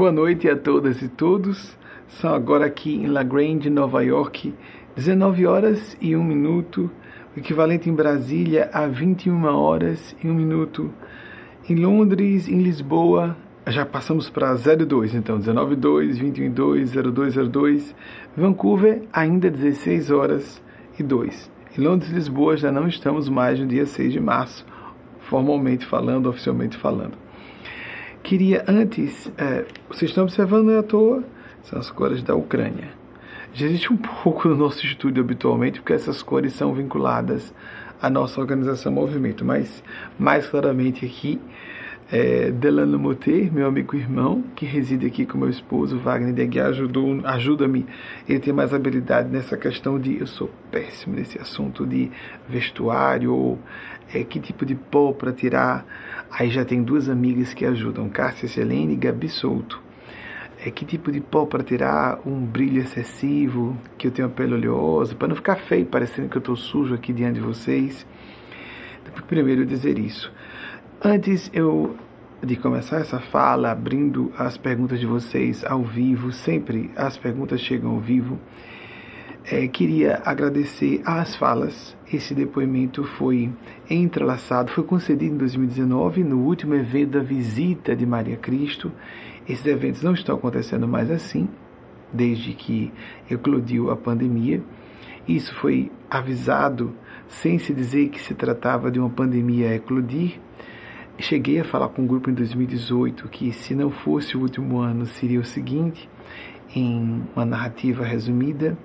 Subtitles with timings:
[0.00, 1.76] Boa noite a todas e todos.
[2.08, 4.54] São agora aqui em La Grande, Nova York,
[4.96, 6.90] 19 horas e 1 minuto,
[7.36, 10.90] o equivalente em Brasília a 21 horas e 1 minuto.
[11.68, 17.94] Em Londres, em Lisboa, já passamos para 02, então 19 2, 21 2, 0202.
[18.34, 20.62] Vancouver, ainda 16 horas
[20.98, 21.50] e 2.
[21.76, 24.64] Em Londres e Lisboa já não estamos mais no dia 6 de março,
[25.28, 27.29] formalmente falando, oficialmente falando.
[28.22, 31.24] Queria antes, é, vocês estão observando não é à toa,
[31.64, 32.88] são as cores da Ucrânia.
[33.52, 37.52] Já existe um pouco no nosso estúdio habitualmente, porque essas cores são vinculadas
[38.00, 39.82] à nossa organização Movimento, mas
[40.18, 41.40] mais claramente aqui,
[42.12, 46.72] é, Delano Moter, meu amigo irmão, que reside aqui com meu esposo, Wagner de Aguiar,
[47.24, 47.86] ajuda-me.
[48.28, 50.18] Ele tem mais habilidade nessa questão de.
[50.18, 52.10] Eu sou péssimo nesse assunto de
[52.48, 53.58] vestuário, ou
[54.12, 55.86] é, que tipo de pó para tirar.
[56.30, 59.82] Aí já tem duas amigas que ajudam, Cássia Selene e Gabi Souto.
[60.64, 64.54] É, que tipo de pó para tirar um brilho excessivo, que eu tenho a pele
[64.54, 68.06] oleosa, para não ficar feio, parecendo que eu estou sujo aqui diante de vocês.
[69.02, 70.30] Então, primeiro dizer isso.
[71.02, 71.96] Antes eu
[72.42, 77.90] de começar essa fala, abrindo as perguntas de vocês ao vivo, sempre as perguntas chegam
[77.92, 78.38] ao vivo.
[79.52, 81.96] É, queria agradecer as falas.
[82.12, 83.50] Esse depoimento foi
[83.90, 88.92] entrelaçado, foi concedido em 2019, no último evento da visita de Maria Cristo.
[89.48, 91.48] Esses eventos não estão acontecendo mais assim,
[92.12, 92.92] desde que
[93.28, 94.62] eclodiu a pandemia.
[95.26, 96.94] Isso foi avisado
[97.26, 100.38] sem se dizer que se tratava de uma pandemia a eclodir.
[101.18, 105.06] Cheguei a falar com um grupo em 2018 que, se não fosse o último ano,
[105.06, 106.08] seria o seguinte,
[106.72, 108.78] em uma narrativa resumida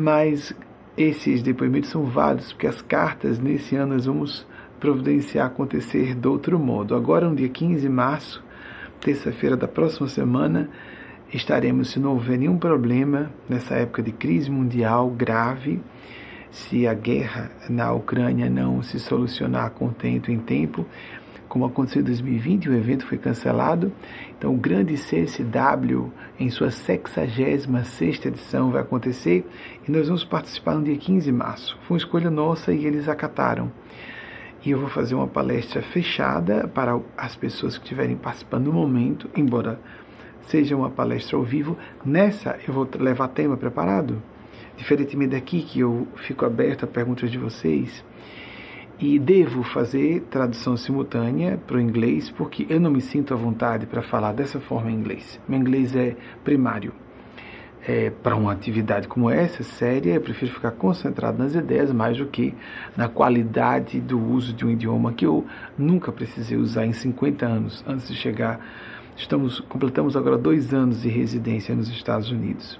[0.00, 0.54] mas
[0.96, 4.46] esses depoimentos são válidos, porque as cartas nesse ano nós vamos
[4.80, 6.94] providenciar acontecer de outro modo.
[6.94, 8.42] Agora, no dia 15 de março,
[9.00, 10.68] terça-feira da próxima semana,
[11.32, 15.80] estaremos, se não houver nenhum problema, nessa época de crise mundial grave,
[16.50, 20.84] se a guerra na Ucrânia não se solucionar com tempo em tempo,
[21.50, 23.92] como aconteceu em 2020, o evento foi cancelado.
[24.38, 29.44] Então, o grande CSW, em sua 66 edição, vai acontecer
[29.86, 31.76] e nós vamos participar no dia 15 de março.
[31.82, 33.72] Foi uma escolha nossa e eles acataram.
[34.64, 39.28] E eu vou fazer uma palestra fechada para as pessoas que estiverem participando no momento,
[39.34, 39.80] embora
[40.42, 41.76] seja uma palestra ao vivo.
[42.04, 44.22] Nessa, eu vou levar tema preparado.
[44.76, 48.04] Diferentemente daqui, que eu fico aberto a perguntas de vocês
[49.00, 53.86] e devo fazer tradução simultânea para o inglês porque eu não me sinto à vontade
[53.86, 55.40] para falar dessa forma em inglês.
[55.48, 56.92] Meu inglês é primário.
[57.88, 62.26] É, para uma atividade como essa, séria, eu prefiro ficar concentrado nas ideias mais do
[62.26, 62.54] que
[62.94, 65.46] na qualidade do uso de um idioma que eu
[65.78, 68.60] nunca precisei usar em 50 anos antes de chegar.
[69.16, 72.78] Estamos completamos agora dois anos de residência nos Estados Unidos.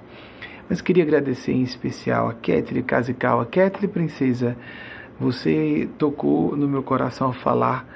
[0.69, 4.55] Mas queria agradecer em especial a Ketri Kazukawa, Ketri Princesa
[5.21, 7.87] você tocou no meu coração ao falar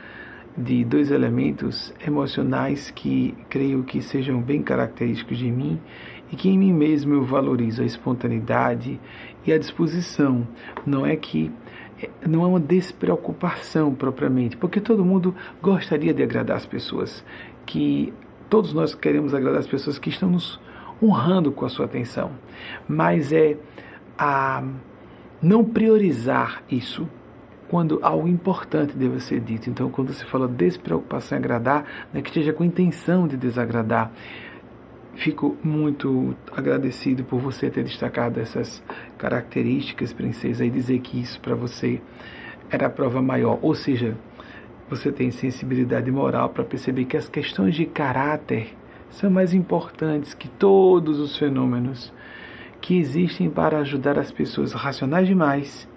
[0.56, 5.80] de dois elementos emocionais que creio que sejam bem característicos de mim
[6.30, 9.00] e que em mim mesmo eu valorizo a espontaneidade
[9.44, 10.46] e a disposição.
[10.86, 11.50] Não é que
[12.26, 17.24] não é uma despreocupação propriamente, porque todo mundo gostaria de agradar as pessoas,
[17.64, 18.12] que
[18.50, 20.60] todos nós queremos agradar as pessoas que estão nos
[21.02, 22.32] honrando com a sua atenção,
[22.86, 23.56] mas é
[24.18, 24.62] a
[25.44, 27.06] não priorizar isso
[27.68, 29.68] quando algo importante deve ser dito.
[29.68, 34.10] Então, quando se fala despreocupação em agradar, não é que esteja com intenção de desagradar.
[35.14, 38.82] Fico muito agradecido por você ter destacado essas
[39.18, 42.00] características, princesa, e dizer que isso para você
[42.70, 43.58] era a prova maior.
[43.62, 44.16] Ou seja,
[44.88, 48.74] você tem sensibilidade moral para perceber que as questões de caráter
[49.10, 52.12] são mais importantes que todos os fenômenos
[52.84, 55.88] que existem para ajudar as pessoas racionais demais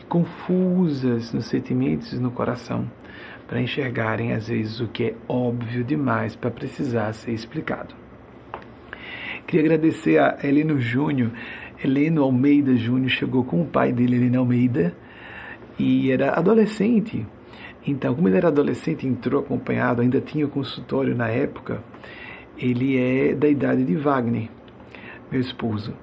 [0.00, 2.90] e confusas nos sentimentos e no coração,
[3.46, 7.94] para enxergarem às vezes o que é óbvio demais para precisar ser explicado.
[9.46, 11.30] Queria agradecer a Heleno Júnior.
[11.84, 14.96] Heleno Almeida Júnior chegou com o pai dele, Heleno Almeida,
[15.78, 17.26] e era adolescente.
[17.86, 21.84] Então, como ele era adolescente, entrou acompanhado, ainda tinha consultório na época,
[22.56, 24.48] ele é da idade de Wagner,
[25.30, 25.94] meu esposo.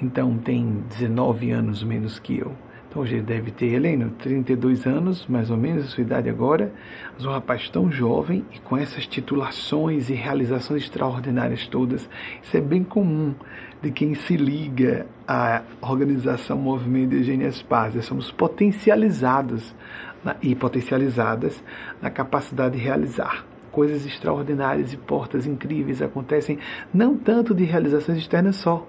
[0.00, 2.52] Então tem 19 anos menos que eu.
[2.94, 6.72] Então hoje ele deve ter, Heleno, 32 anos, mais ou menos, a sua idade agora.
[7.14, 12.08] Mas um rapaz tão jovem e com essas titulações e realizações extraordinárias todas.
[12.40, 13.34] Isso é bem comum
[13.82, 18.00] de quem se liga à organização Movimento de Eugênia Spazia.
[18.00, 19.74] Somos potencializados
[20.24, 21.62] na, e potencializadas
[22.00, 23.44] na capacidade de realizar.
[23.72, 26.60] coisas extraordinárias e portas incríveis acontecem,
[26.94, 28.86] não tanto de realizações externas só,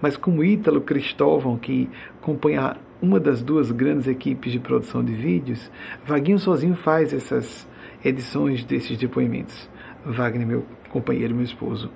[0.00, 1.88] mas como Ítalo Cristóvão, que
[2.20, 5.70] acompanha uma das duas grandes equipes de produção de vídeos,
[6.04, 7.66] Vaguinho sozinho faz essas
[8.04, 9.68] edições desses depoimentos.
[10.04, 11.90] Wagner, meu companheiro, meu esposo.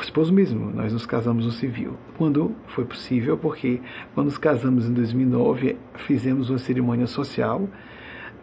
[0.00, 1.96] Esposo mesmo, nós nos casamos no civil.
[2.16, 3.80] Quando foi possível, porque
[4.14, 7.68] quando nos casamos em 2009, fizemos uma cerimônia social,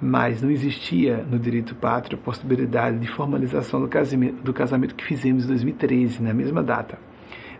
[0.01, 5.05] mas não existia no direito pátrio a possibilidade de formalização do casamento, do casamento que
[5.05, 6.99] fizemos em 2013, na mesma data.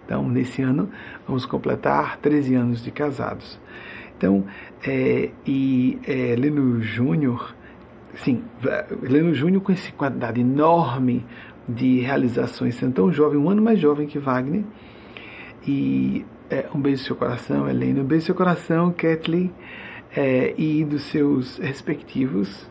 [0.05, 0.89] Então, nesse ano,
[1.27, 3.59] vamos completar 13 anos de casados.
[4.17, 4.45] Então,
[4.85, 7.55] é, e é, Leno Júnior,
[8.15, 8.43] sim,
[9.01, 11.25] Leno Júnior com essa quantidade enorme
[11.67, 14.63] de realizações, sendo tão jovem, um ano mais jovem que Wagner.
[15.67, 19.51] E é, um beijo no seu coração, Helena, um beijo no seu coração, Kathleen,
[20.15, 22.69] é, e dos seus respectivos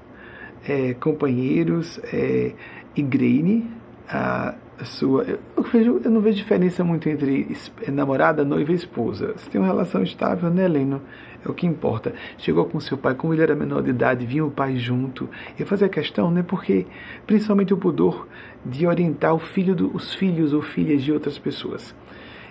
[0.66, 2.52] é, companheiros, é,
[2.96, 3.70] e Graine,
[4.08, 5.24] a sua.
[5.56, 7.56] Eu, vejo, eu não vejo diferença muito entre
[7.92, 9.32] namorada, noiva e esposa.
[9.36, 11.00] Você tem uma relação estável, né, Helena?
[11.44, 12.14] É o que importa.
[12.38, 15.28] Chegou com seu pai, como ele era menor de idade, vinha o pai junto.
[15.58, 16.42] Eu fazia questão, né?
[16.42, 16.86] Porque,
[17.26, 18.26] principalmente o pudor
[18.64, 21.94] de orientar o filho do, os filhos ou filhas de outras pessoas.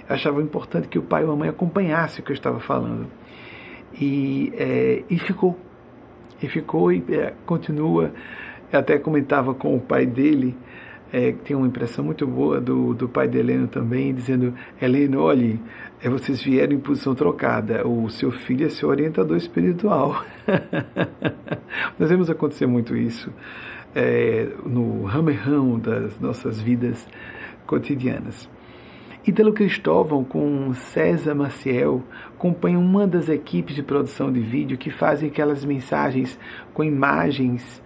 [0.08, 3.08] Eu achava importante que o pai ou a mãe acompanhasse o que eu estava falando.
[4.00, 5.58] E, é, e ficou.
[6.42, 8.12] E ficou e é, continua.
[8.72, 10.56] Eu até comentava com o pai dele
[11.14, 14.52] é, tem uma impressão muito boa do, do pai de Helena também, dizendo:
[14.82, 15.62] Helena, olhe,
[16.02, 20.26] é, vocês vieram em posição trocada, o seu filho é seu orientador espiritual.
[22.00, 23.32] Nós vemos acontecer muito isso
[23.94, 27.08] é, no ramerrão das nossas vidas
[27.68, 28.50] cotidianas.
[29.26, 32.02] Italo Cristóvão com César Maciel
[32.36, 36.40] acompanham uma das equipes de produção de vídeo que fazem aquelas mensagens
[36.74, 37.82] com imagens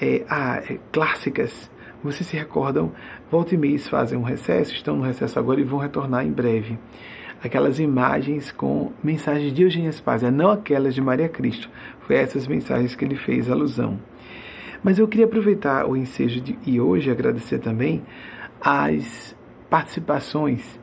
[0.00, 1.68] é, ah, é, clássicas
[2.02, 2.92] vocês se recordam,
[3.30, 6.78] volta e mês fazem um recesso, estão no recesso agora e vão retornar em breve.
[7.42, 11.70] Aquelas imagens com mensagens de Eugênia Spazia, não aquelas de Maria Cristo.
[12.00, 13.98] Foi essas mensagens que ele fez alusão.
[14.82, 18.02] Mas eu queria aproveitar o ensejo de, e hoje agradecer também
[18.60, 19.36] as
[19.68, 20.78] participações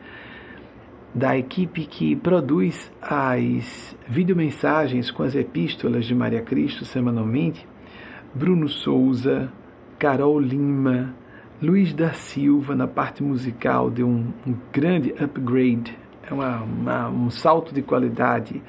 [1.13, 7.65] da equipe que produz as videomensagens com as epístolas de Maria Cristo semanalmente,
[8.33, 9.49] Bruno Souza,
[9.97, 11.13] Carol Lima,
[11.61, 15.97] Luiz da Silva na parte musical deu um, um grande upgrade,
[16.29, 18.61] é uma, uma, um salto de qualidade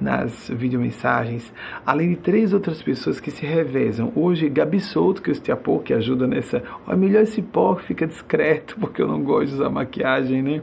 [0.00, 1.52] nas videomensagens,
[1.84, 4.10] além de três outras pessoas que se revezam.
[4.16, 6.62] Hoje, Gabi Souto, que eu a pouco, que ajuda nessa.
[6.86, 10.62] Ó, é melhor esse pó fica discreto, porque eu não gosto de usar maquiagem, né?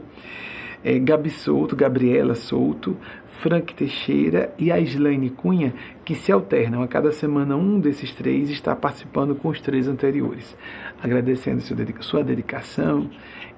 [0.82, 2.96] É, Gabi Souto, Gabriela Souto,
[3.40, 5.72] Frank Teixeira e a Islaine Cunha,
[6.04, 6.82] que se alternam.
[6.82, 10.56] A cada semana, um desses três está participando com os três anteriores.
[11.00, 11.60] Agradecendo
[12.00, 13.08] sua dedicação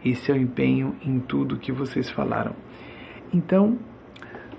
[0.05, 2.55] e seu empenho em tudo que vocês falaram.
[3.33, 3.79] Então,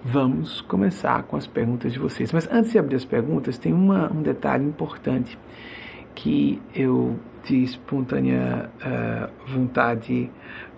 [0.03, 2.31] vamos começar com as perguntas de vocês.
[2.31, 5.37] Mas antes de abrir as perguntas, tem uma, um detalhe importante
[6.15, 10.29] que eu, de espontânea uh, vontade,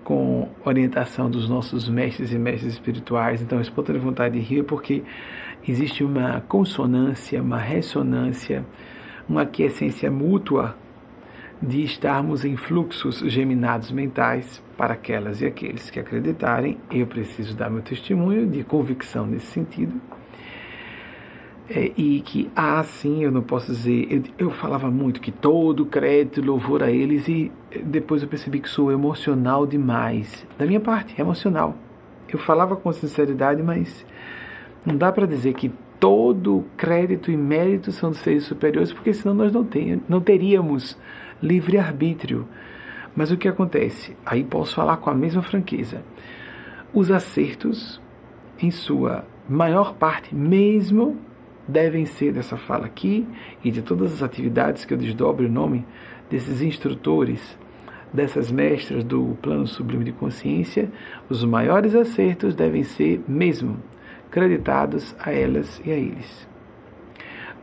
[0.04, 3.42] com orientação dos nossos mestres e mestres espirituais.
[3.42, 5.04] Então, espontânea vontade de rir porque
[5.68, 8.66] existe uma consonância, uma ressonância,
[9.28, 10.76] uma aquiescência mútua
[11.62, 16.78] de estarmos em fluxos geminados mentais para aquelas e aqueles que acreditarem.
[16.92, 20.02] Eu preciso dar meu testemunho de convicção nesse sentido
[21.70, 24.08] é, e que, ah, sim, eu não posso dizer.
[24.10, 27.52] Eu, eu falava muito que todo crédito louvor a eles, e
[27.84, 30.46] depois eu percebi que sou emocional demais.
[30.58, 31.76] Da minha parte, emocional.
[32.28, 34.06] Eu falava com sinceridade, mas
[34.86, 39.34] não dá para dizer que todo crédito e mérito são dos seres superiores, porque senão
[39.34, 40.98] nós não, tem, não teríamos
[41.42, 42.46] livre-arbítrio.
[43.16, 44.18] Mas o que acontece?
[44.26, 46.04] Aí posso falar com a mesma franqueza.
[46.94, 48.02] Os acertos,
[48.60, 51.18] em sua maior parte, mesmo
[51.68, 53.28] devem ser dessa fala aqui
[53.64, 55.86] e de todas as atividades que eu desdobro o nome
[56.30, 57.58] desses instrutores,
[58.12, 60.92] dessas mestras do plano sublime de consciência,
[61.30, 63.78] os maiores acertos devem ser mesmo
[64.30, 66.48] creditados a elas e a eles.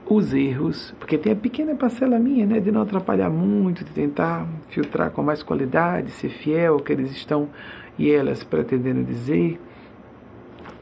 [0.09, 4.47] Os erros, porque tem a pequena parcela minha, né, de não atrapalhar muito, de tentar
[4.69, 7.49] filtrar com mais qualidade, ser fiel ao que eles estão
[7.97, 9.61] e elas pretendendo dizer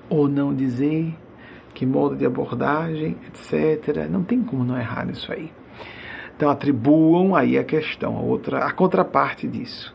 [0.09, 1.15] ou não dizer
[1.79, 4.09] que modo de abordagem, etc.
[4.11, 5.53] Não tem como não errar nisso aí.
[6.37, 9.95] Então atribuam aí a questão, a outra, a contraparte disso.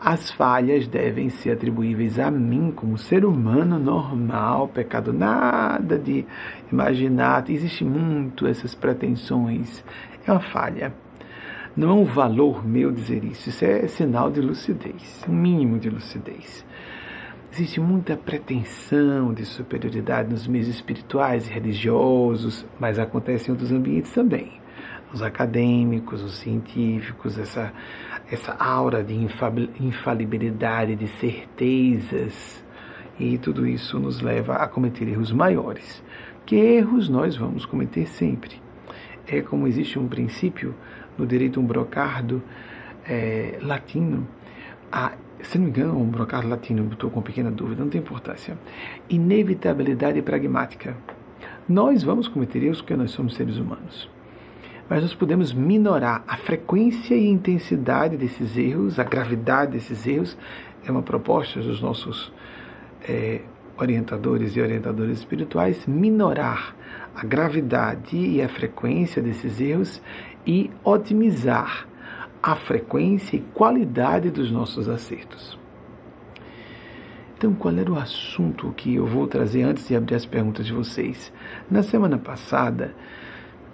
[0.00, 6.24] As falhas devem ser atribuíveis a mim como ser humano normal, pecado nada de
[6.72, 7.44] imaginar.
[7.50, 9.84] Existe muito essas pretensões.
[10.26, 10.94] É uma falha.
[11.76, 15.90] Não é um valor meu dizer isso, isso é sinal de lucidez, um mínimo de
[15.90, 16.64] lucidez.
[17.52, 24.12] Existe muita pretensão de superioridade nos meios espirituais e religiosos, mas acontece em outros ambientes
[24.12, 24.52] também.
[25.12, 27.72] Os acadêmicos, os científicos, essa,
[28.30, 29.14] essa aura de
[29.80, 32.64] infalibilidade, de certezas,
[33.18, 36.04] e tudo isso nos leva a cometer erros maiores.
[36.46, 38.62] Que erros nós vamos cometer sempre.
[39.26, 40.72] É como existe um princípio
[41.18, 42.40] no direito um brocardo
[43.04, 44.26] é, latino,
[44.92, 48.58] a, se não me engano, um brocardo latino, estou com pequena dúvida, não tem importância.
[49.08, 50.96] Inevitabilidade pragmática.
[51.68, 54.10] Nós vamos cometer erros porque nós somos seres humanos.
[54.88, 60.36] Mas nós podemos minorar a frequência e intensidade desses erros, a gravidade desses erros.
[60.84, 62.32] É uma proposta dos nossos
[63.08, 63.40] é,
[63.78, 66.74] orientadores e orientadoras espirituais, minorar
[67.14, 70.02] a gravidade e a frequência desses erros
[70.46, 71.86] e otimizar
[72.42, 75.58] a frequência e qualidade dos nossos acertos.
[77.36, 80.72] Então, qual era o assunto que eu vou trazer antes de abrir as perguntas de
[80.72, 81.32] vocês?
[81.70, 82.94] Na semana passada,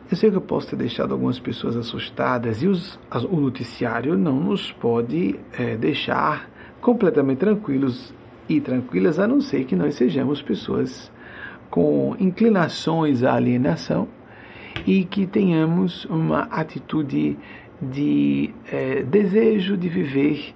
[0.08, 2.96] eu sei que eu posso ter deixado algumas pessoas assustadas e os,
[3.28, 6.49] o noticiário não nos pode é, deixar
[6.80, 8.14] completamente tranquilos
[8.49, 11.11] e tranquilas, a não ser que nós sejamos pessoas
[11.68, 14.06] com inclinações à alienação
[14.87, 17.37] e que tenhamos uma atitude
[17.80, 20.54] de é, desejo de viver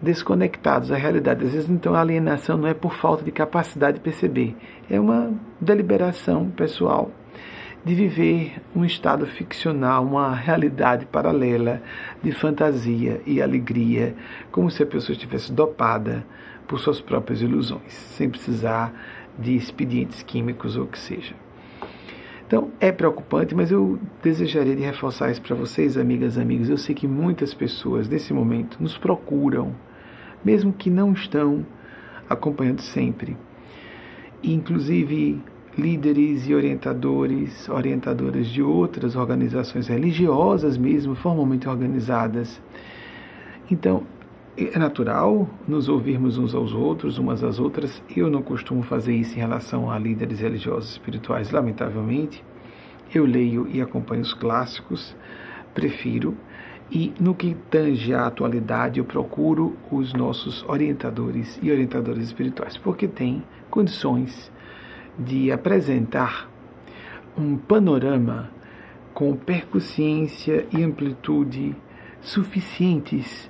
[0.00, 1.44] desconectados da realidade.
[1.44, 4.56] Às vezes, então, a alienação não é por falta de capacidade de perceber,
[4.88, 7.10] é uma deliberação pessoal
[7.84, 11.80] de viver um estado ficcional, uma realidade paralela
[12.22, 14.14] de fantasia e alegria,
[14.50, 16.26] como se a pessoa estivesse dopada
[16.66, 18.92] por suas próprias ilusões, sem precisar
[19.38, 21.34] de expedientes químicos ou o que seja.
[22.48, 26.70] Então, é preocupante, mas eu desejaria de reforçar isso para vocês, amigas amigos.
[26.70, 29.74] Eu sei que muitas pessoas, nesse momento, nos procuram,
[30.42, 31.66] mesmo que não estão
[32.26, 33.36] acompanhando sempre.
[34.42, 35.42] Inclusive,
[35.76, 42.62] líderes e orientadores, orientadoras de outras organizações religiosas mesmo, formalmente organizadas.
[43.70, 44.04] Então,
[44.66, 48.02] é natural nos ouvirmos uns aos outros, umas às outras.
[48.14, 52.44] Eu não costumo fazer isso em relação a líderes religiosos espirituais, lamentavelmente.
[53.14, 55.14] Eu leio e acompanho os clássicos,
[55.72, 56.36] prefiro.
[56.90, 63.06] E no que tange à atualidade, eu procuro os nossos orientadores e orientadoras espirituais, porque
[63.06, 64.50] têm condições
[65.16, 66.50] de apresentar
[67.36, 68.50] um panorama
[69.14, 71.76] com percussiência e amplitude
[72.20, 73.48] suficientes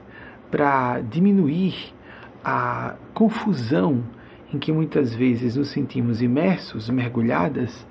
[0.51, 1.95] para diminuir
[2.45, 4.03] a confusão
[4.53, 7.87] em que muitas vezes nos sentimos imersos, mergulhadas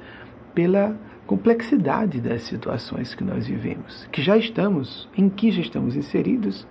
[0.56, 0.98] pela
[1.28, 6.66] complexidade das situações que nós vivemos, que já estamos, em que já estamos inseridos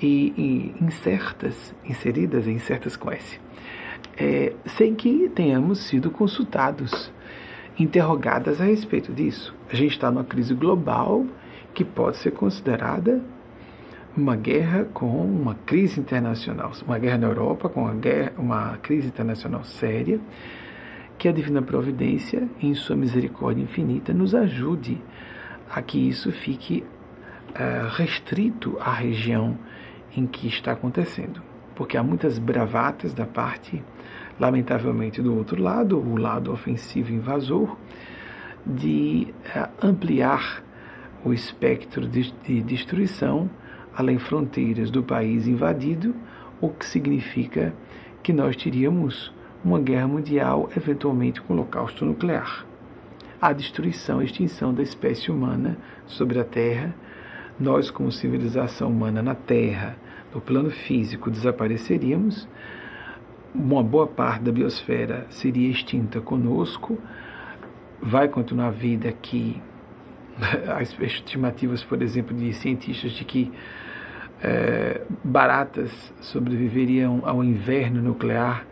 [0.00, 3.10] e, e incertas, inseridas e incertas com
[4.20, 7.12] é, sem que tenhamos sido consultados,
[7.78, 9.54] interrogadas a respeito disso.
[9.70, 11.24] A gente está numa crise global
[11.72, 13.22] que pode ser considerada
[14.18, 19.06] uma guerra com uma crise internacional, uma guerra na Europa com uma, guerra, uma crise
[19.06, 20.20] internacional séria,
[21.16, 25.00] que a divina providência, em sua misericórdia infinita, nos ajude
[25.70, 26.84] a que isso fique
[27.50, 29.56] uh, restrito à região
[30.16, 31.40] em que está acontecendo,
[31.74, 33.82] porque há muitas bravatas da parte,
[34.38, 37.76] lamentavelmente do outro lado, o lado ofensivo invasor,
[38.66, 40.62] de uh, ampliar
[41.24, 43.48] o espectro de, de destruição
[43.98, 46.14] além fronteiras do país invadido,
[46.60, 47.74] o que significa
[48.22, 52.64] que nós teríamos uma guerra mundial, eventualmente com holocausto nuclear.
[53.40, 55.76] A destruição, a extinção da espécie humana
[56.06, 56.94] sobre a Terra,
[57.58, 59.96] nós, como civilização humana na Terra,
[60.32, 62.48] no plano físico, desapareceríamos,
[63.52, 66.96] uma boa parte da biosfera seria extinta conosco,
[68.00, 69.60] vai continuar a vida aqui.
[70.78, 73.50] As estimativas, por exemplo, de cientistas de que
[74.42, 78.66] é, baratas sobreviveriam ao inverno nuclear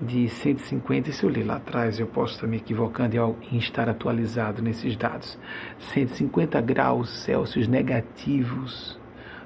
[0.00, 4.60] de 150, isso eu li lá atrás, eu posso estar me equivocando em estar atualizado
[4.60, 5.38] nesses dados,
[5.78, 8.98] 150 graus Celsius negativos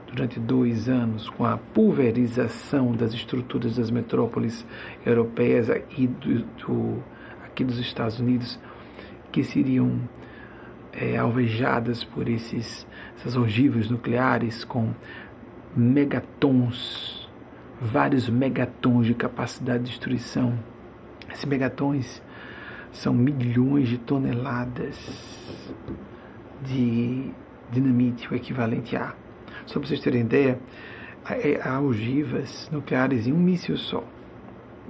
[0.07, 4.67] durante dois anos, com a pulverização das estruturas das metrópoles
[5.05, 7.03] europeias e do, do
[7.45, 8.59] aqui dos Estados Unidos,
[9.31, 10.01] que seriam
[10.93, 14.95] é, alvejadas por esses, essas ogivas nucleares com
[15.77, 17.29] megatons,
[17.81, 20.59] vários megatons de capacidade de destruição.
[21.33, 22.23] Esses megatons
[22.93, 24.97] são milhões de toneladas
[26.63, 27.31] de
[27.71, 29.15] dinamite, o equivalente a.
[29.67, 30.59] Só para vocês terem ideia,
[31.63, 34.03] há ogivas nucleares em um míssil só,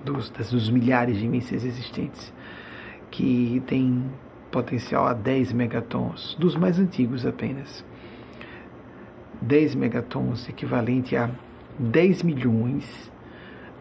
[0.04, 2.32] dos, dos milhares de mísseis existentes,
[3.10, 4.04] que tem
[4.50, 7.84] potencial a 10 megatons, dos mais antigos apenas.
[9.40, 11.30] 10 megatons equivalente a
[11.78, 13.10] 10 milhões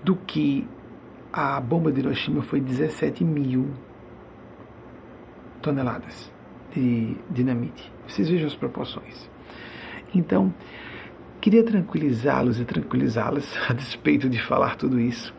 [0.03, 0.67] do que
[1.31, 3.67] a bomba de Hiroshima foi 17 mil
[5.61, 6.31] toneladas
[6.73, 7.91] de dinamite.
[8.07, 9.29] Vocês vejam as proporções.
[10.13, 10.53] Então,
[11.41, 15.33] queria tranquilizá-los e tranquilizá-las, a despeito de falar tudo isso,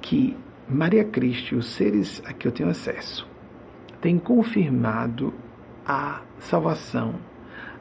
[0.00, 0.36] que
[0.68, 3.28] Maria Cristo e os seres a que eu tenho acesso
[4.00, 5.34] têm confirmado
[5.86, 7.14] a salvação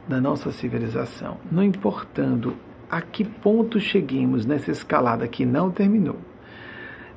[0.10, 2.58] da nossa civilização, não importando
[2.90, 6.18] a que ponto cheguemos nessa escalada que não terminou,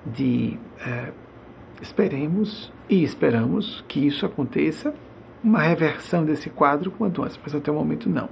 [0.04, 1.10] de é,
[1.80, 4.94] esperemos e esperamos que isso aconteça,
[5.42, 8.28] uma reversão desse quadro quanto antes, mas até o momento não.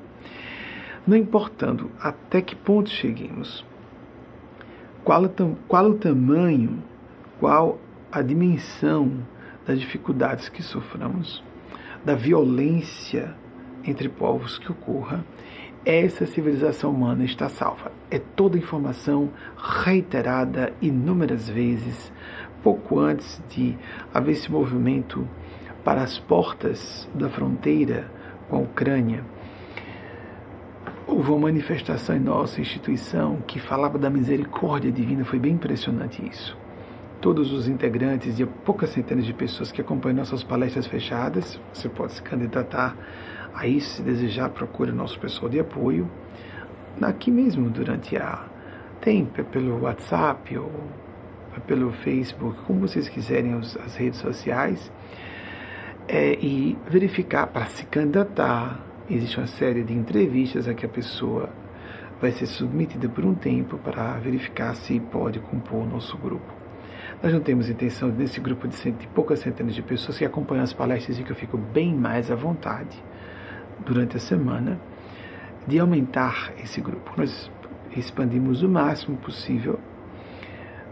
[1.06, 3.64] Não importando até que ponto cheguemos,
[5.02, 5.22] qual,
[5.66, 6.84] qual o tamanho,
[7.40, 7.78] qual
[8.12, 9.10] a dimensão
[9.66, 11.42] das dificuldades que soframos,
[12.04, 13.34] da violência
[13.84, 15.24] entre povos que ocorra,
[15.84, 17.90] essa civilização humana está salva.
[18.10, 22.12] É toda informação reiterada inúmeras vezes,
[22.62, 23.76] pouco antes de
[24.12, 25.26] haver esse movimento
[25.82, 28.10] para as portas da fronteira
[28.48, 29.24] com a Ucrânia.
[31.06, 36.56] Houve uma manifestação em nossa instituição que falava da misericórdia divina, foi bem impressionante isso.
[37.20, 42.12] Todos os integrantes e poucas centenas de pessoas que acompanham nossas palestras fechadas, você pode
[42.12, 42.96] se candidatar
[43.54, 46.10] Aí, se desejar, procure o nosso pessoal de apoio.
[47.00, 48.44] Aqui mesmo, durante a.
[49.00, 50.70] Tem pelo WhatsApp ou
[51.66, 54.92] pelo Facebook, como vocês quiserem, as redes sociais.
[56.06, 58.80] É, e verificar para se candidatar.
[59.08, 61.48] Existe uma série de entrevistas a que a pessoa
[62.20, 66.52] vai ser submetida por um tempo para verificar se pode compor o nosso grupo.
[67.22, 70.72] Nós não temos intenção, nesse grupo de, cento, poucas centenas de pessoas que acompanham as
[70.72, 73.02] palestras e que eu fico bem mais à vontade,
[73.84, 74.80] durante a semana
[75.66, 77.12] de aumentar esse grupo.
[77.16, 77.50] Nós
[77.96, 79.78] expandimos o máximo possível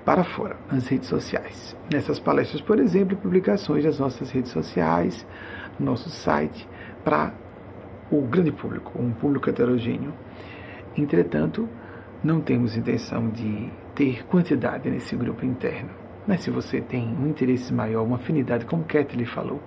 [0.05, 1.77] para fora, nas redes sociais.
[1.93, 5.27] Nessas palestras, por exemplo, publicações das nossas redes sociais,
[5.79, 6.67] no nosso site,
[7.05, 7.33] para
[8.11, 10.15] o grande público, um público heterogêneo.
[10.97, 11.69] Entretanto,
[12.25, 15.91] não temos intenção de ter quantidade nesse grupo interno.
[16.37, 19.63] Se você tem um interesse maior, uma afinidade, como Kathleen falou,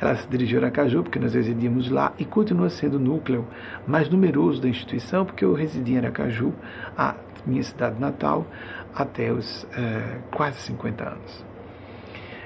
[0.00, 3.46] ela se dirigiu a Aracaju, porque nós residíamos lá, e continua sendo o núcleo
[3.86, 6.52] mais numeroso da instituição, porque eu residi em Aracaju,
[6.96, 7.14] a
[7.44, 8.46] minha cidade natal,
[8.94, 11.44] até os é, quase 50 anos.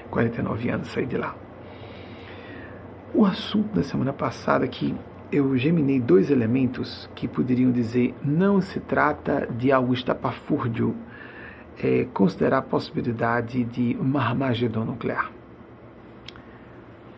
[0.09, 1.35] 49 anos saí de lá.
[3.13, 4.95] O assunto da semana passada que
[5.31, 10.95] eu geminei dois elementos que poderiam dizer não se trata de algo estapafúrdio,
[11.81, 15.31] é, considerar a possibilidade de uma Armagedon nuclear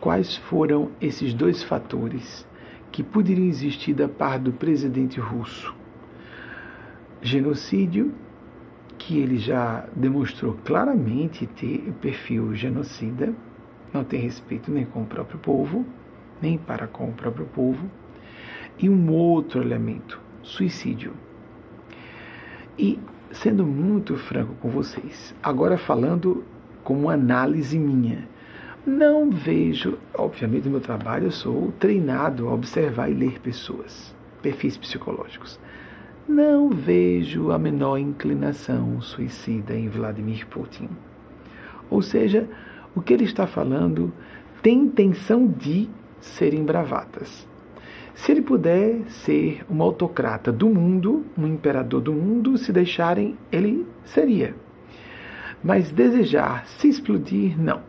[0.04, 2.46] quais foram esses dois fatores
[2.92, 5.74] que poderiam existir da parte do presidente russo.
[7.22, 8.12] Genocídio,
[8.98, 13.32] que ele já demonstrou claramente ter perfil genocida,
[13.94, 15.86] não tem respeito nem com o próprio povo,
[16.42, 17.90] nem para com o próprio povo,
[18.78, 21.14] e um outro elemento, suicídio.
[22.78, 22.98] E
[23.34, 26.44] sendo muito franco com vocês, agora falando
[26.82, 28.28] como análise minha,
[28.86, 34.76] não vejo, obviamente, no meu trabalho eu sou treinado a observar e ler pessoas, perfis
[34.76, 35.58] psicológicos.
[36.28, 40.88] Não vejo a menor inclinação suicida em Vladimir Putin.
[41.90, 42.48] Ou seja,
[42.94, 44.12] o que ele está falando
[44.62, 45.88] tem intenção de
[46.20, 47.46] serem bravatas.
[48.14, 53.84] Se ele puder ser um autocrata do mundo, um imperador do mundo, se deixarem, ele
[54.04, 54.54] seria.
[55.62, 57.82] Mas desejar se explodir, não.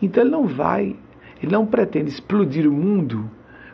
[0.00, 0.96] Então ele não vai,
[1.42, 3.28] ele não pretende explodir o mundo,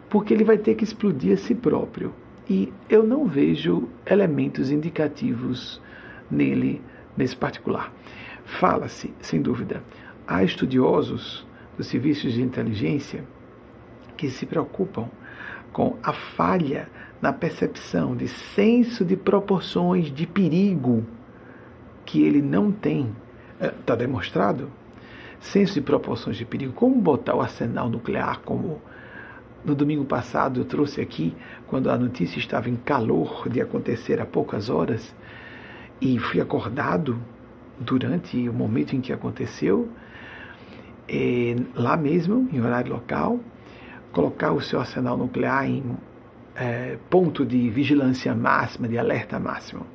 [0.09, 2.15] porque ele vai ter que explodir a si próprio.
[2.49, 5.81] E eu não vejo elementos indicativos
[6.31, 6.81] nele,
[7.17, 7.93] nesse particular.
[8.47, 9.83] Fala-se, sem dúvida,
[10.27, 13.25] há estudiosos dos serviços de inteligência
[14.17, 15.11] que se preocupam
[15.79, 16.89] com a falha
[17.23, 21.07] na percepção de senso de proporções de perigo
[22.05, 23.15] que ele não tem.
[23.61, 24.73] Está é, demonstrado,
[25.39, 28.83] senso de proporções de perigo, como botar o arsenal nuclear, como
[29.65, 31.33] no domingo passado eu trouxe aqui,
[31.69, 35.15] quando a notícia estava em calor de acontecer há poucas horas,
[36.01, 37.21] e fui acordado
[37.79, 39.89] durante o momento em que aconteceu,
[41.09, 43.39] é, lá mesmo, em horário local,
[44.13, 45.97] colocar o seu arsenal nuclear em
[46.55, 49.87] é, ponto de vigilância máxima, de alerta máximo.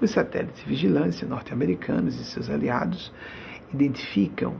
[0.00, 3.12] Os satélites de vigilância norte-americanos e seus aliados
[3.72, 4.54] identificam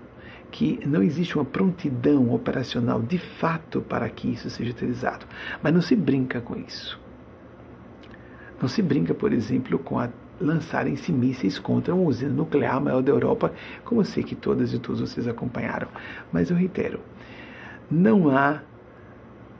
[0.50, 5.26] que não existe uma prontidão operacional de fato para que isso seja utilizado.
[5.62, 6.98] Mas não se brinca com isso.
[8.60, 10.08] Não se brinca, por exemplo, com a
[10.40, 13.52] lançarem-se mísseis contra uma usina nuclear maior da Europa,
[13.84, 15.88] como eu sei que todas e todos vocês acompanharam.
[16.32, 17.00] Mas eu reitero,
[17.90, 18.62] não há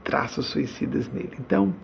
[0.09, 1.33] traços suicidas nele.
[1.39, 1.75] Então,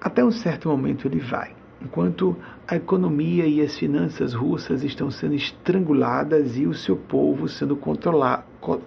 [0.00, 1.56] até um certo momento ele vai.
[1.82, 2.36] Enquanto
[2.68, 8.44] a economia e as finanças russas estão sendo estranguladas e o seu povo sendo controlado,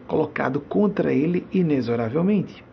[0.08, 2.64] colocado contra ele inexoravelmente.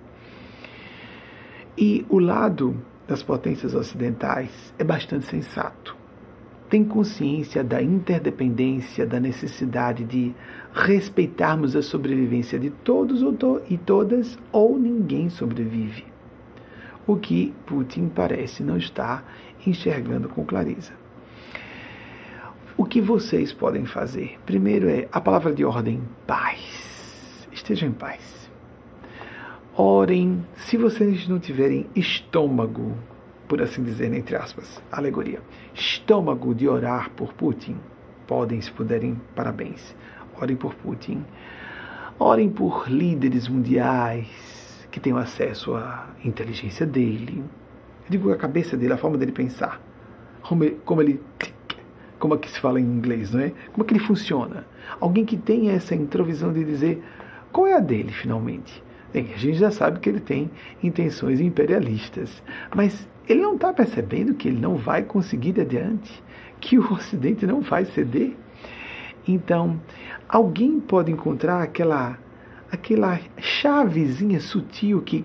[1.76, 5.96] E o lado das potências ocidentais é bastante sensato.
[6.68, 10.35] Tem consciência da interdependência, da necessidade de
[10.72, 13.22] respeitarmos a sobrevivência de todos
[13.70, 16.05] e todas, ou ninguém sobrevive.
[17.07, 19.24] O que Putin parece não estar
[19.64, 20.92] enxergando com clareza.
[22.76, 24.38] O que vocês podem fazer?
[24.44, 27.48] Primeiro é a palavra de ordem: paz.
[27.52, 28.50] Estejam em paz.
[29.74, 32.96] Orem, se vocês não tiverem estômago,
[33.46, 35.40] por assim dizer, entre aspas, alegoria,
[35.76, 37.76] estômago de orar por Putin,
[38.26, 39.94] podem, se puderem, parabéns.
[40.40, 41.24] Orem por Putin.
[42.18, 47.44] Orem por líderes mundiais que tenham acesso à inteligência dele,
[48.04, 49.80] eu digo a cabeça dele, a forma dele pensar.
[50.40, 51.20] Como ele, como ele
[52.18, 53.52] como é que se fala em inglês, não é?
[53.72, 54.66] Como é que ele funciona?
[54.98, 57.02] Alguém que tenha essa introvisão de dizer
[57.52, 58.82] qual é a dele, finalmente.
[59.12, 60.50] Bem, a gente já sabe que ele tem
[60.82, 62.42] intenções imperialistas,
[62.74, 66.22] mas ele não está percebendo que ele não vai conseguir adiante,
[66.60, 68.34] que o Ocidente não vai ceder.
[69.26, 69.80] Então,
[70.28, 72.18] alguém pode encontrar aquela
[72.70, 75.24] aquela chavezinha sutil que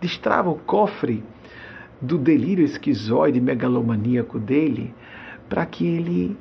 [0.00, 1.22] destrava o cofre
[2.00, 4.92] do delírio esquizoide megalomaníaco dele
[5.48, 6.36] para que ele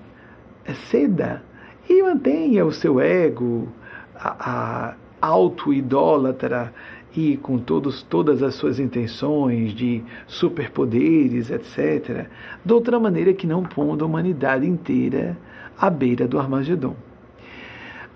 [0.74, 1.44] ceda
[1.88, 3.70] e mantenha o seu ego
[4.16, 6.74] a, a auto-idólatra
[7.16, 12.28] e com todos, todas as suas intenções de superpoderes, etc.,
[12.64, 15.38] de outra maneira que não pondo a humanidade inteira
[15.78, 16.96] à beira do Armagedon.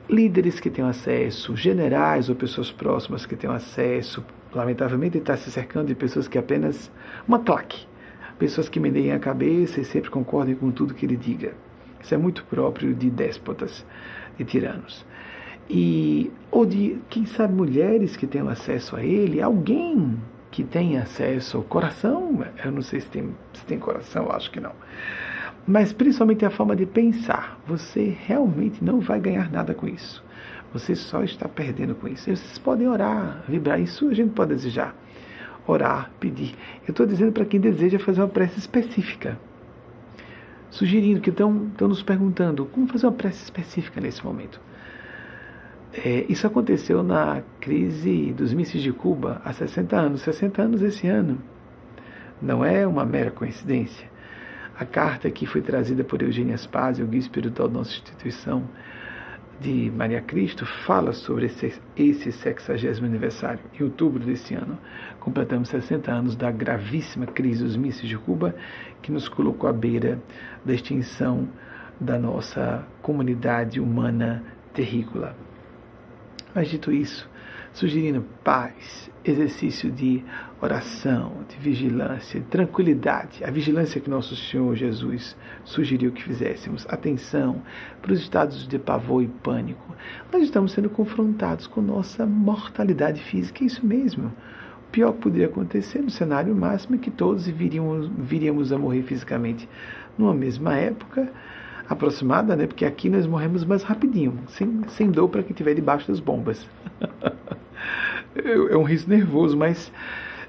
[0.10, 5.88] Líderes que tenham acesso, generais ou pessoas próximas que tenham acesso, lamentavelmente, está se cercando
[5.88, 6.92] de pessoas que apenas.
[7.28, 7.88] uma claque.
[8.38, 11.54] Pessoas que medeiem a cabeça e sempre concordem com tudo que ele diga.
[12.02, 13.86] Isso é muito próprio de déspotas,
[14.38, 15.06] de tiranos.
[15.70, 20.18] E, ou de, quem sabe, mulheres que tenham acesso a ele, alguém
[20.50, 22.44] que tenha acesso ao coração.
[22.64, 24.74] Eu não sei se tem, se tem coração, acho que não.
[25.68, 27.60] Mas principalmente a forma de pensar.
[27.68, 30.24] Você realmente não vai ganhar nada com isso.
[30.74, 32.24] Você só está perdendo com isso.
[32.24, 33.80] Vocês podem orar, vibrar.
[33.80, 34.96] Isso a gente pode desejar.
[35.68, 36.56] Orar, pedir.
[36.88, 39.38] Eu estou dizendo para quem deseja fazer uma prece específica.
[40.72, 44.60] Sugerindo que estão nos perguntando como fazer uma prece específica nesse momento.
[45.94, 50.22] É, isso aconteceu na crise dos mísseis de Cuba há 60 anos.
[50.22, 51.40] 60 anos esse ano.
[52.42, 54.08] Não é uma mera coincidência.
[54.78, 58.64] A carta que foi trazida por Eugênia Spazio, o guia espiritual da nossa instituição,
[59.60, 63.60] de Maria Cristo fala sobre esse, esse 60 aniversário.
[63.78, 64.78] Em outubro desse ano,
[65.20, 68.56] completamos 60 anos da gravíssima crise dos mísseis de Cuba,
[69.02, 70.18] que nos colocou à beira
[70.64, 71.50] da extinção
[72.00, 74.42] da nossa comunidade humana
[74.74, 75.36] terrícola.
[76.54, 77.30] Mas dito isso,
[77.74, 80.24] sugerindo paz, exercício de
[80.62, 83.44] oração, de vigilância, de tranquilidade.
[83.44, 86.86] A vigilância que nosso Senhor Jesus sugeriu que fizéssemos.
[86.90, 87.62] Atenção
[88.02, 89.96] para os estados de pavor e pânico.
[90.32, 93.64] Nós estamos sendo confrontados com nossa mortalidade física.
[93.64, 94.34] É isso mesmo.
[94.88, 99.04] O pior que poderia acontecer no cenário máximo é que todos viríamos, viríamos a morrer
[99.04, 99.70] fisicamente
[100.18, 101.32] numa mesma época
[101.90, 102.68] aproximada, né?
[102.68, 106.70] Porque aqui nós morremos mais rapidinho, sem, sem dor para quem estiver debaixo das bombas.
[108.38, 109.92] é um risco nervoso, mas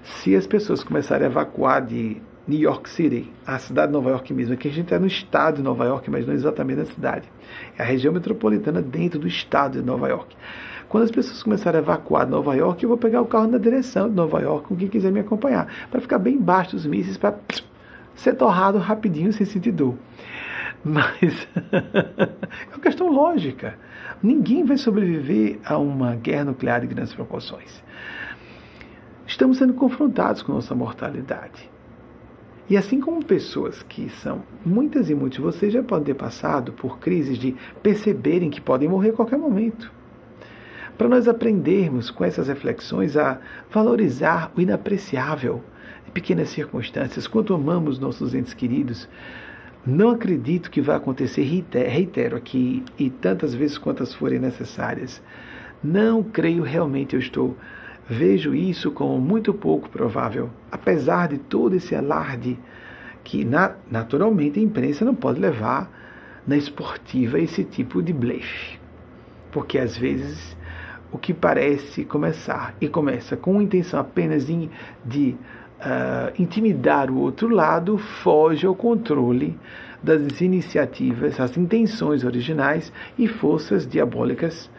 [0.03, 4.35] se as pessoas começarem a evacuar de New York City, a cidade de Nova York
[4.35, 7.29] mesmo, aqui a gente está no estado de Nova York, mas não exatamente na cidade.
[7.79, 10.37] É a região metropolitana dentro do estado de Nova York.
[10.89, 13.59] Quando as pessoas começarem a evacuar de Nova York, eu vou pegar o carro na
[13.59, 17.17] direção de Nova York com quem quiser me acompanhar, para ficar bem baixo dos mísseis,
[17.17, 17.39] para
[18.15, 19.95] ser torrado rapidinho sem sentir dor.
[20.85, 23.79] Mas é uma questão lógica.
[24.23, 27.83] Ninguém vai sobreviver a uma guerra nuclear de grandes proporções.
[29.27, 31.69] Estamos sendo confrontados com nossa mortalidade.
[32.69, 36.99] E assim como pessoas que são, muitas e muitos vocês já podem ter passado por
[36.99, 39.93] crises de perceberem que podem morrer a qualquer momento.
[40.97, 43.41] Para nós aprendermos com essas reflexões a
[43.71, 45.63] valorizar o inapreciável,
[46.13, 49.09] pequenas circunstâncias, quanto amamos nossos entes queridos,
[49.87, 55.23] não acredito que vai acontecer, reitero aqui, e tantas vezes quantas forem necessárias.
[55.83, 57.57] Não creio realmente, eu estou.
[58.09, 62.59] Vejo isso como muito pouco provável, apesar de todo esse alarde
[63.25, 63.47] que,
[63.91, 65.91] naturalmente, a imprensa não pode levar
[66.47, 68.79] na esportiva esse tipo de blefe.
[69.53, 70.57] Porque às vezes
[71.13, 74.69] o que parece começar e começa com intenção apenas de,
[75.05, 75.37] de
[75.81, 79.59] uh, intimidar o outro lado foge ao controle
[80.03, 84.71] das iniciativas, as intenções originais e forças diabólicas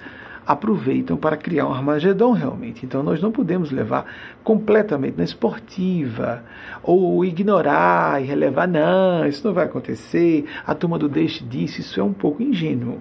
[0.45, 2.85] aproveitam para criar um Armagedon realmente.
[2.85, 4.05] Então nós não podemos levar
[4.43, 6.43] completamente na esportiva
[6.81, 11.99] ou ignorar e relevar, não, isso não vai acontecer, a turma do deixe disso, isso
[11.99, 12.99] é um pouco ingênuo.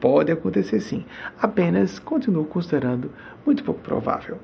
[0.00, 1.04] Pode acontecer sim,
[1.40, 3.12] apenas continuo considerando
[3.44, 4.38] muito pouco provável.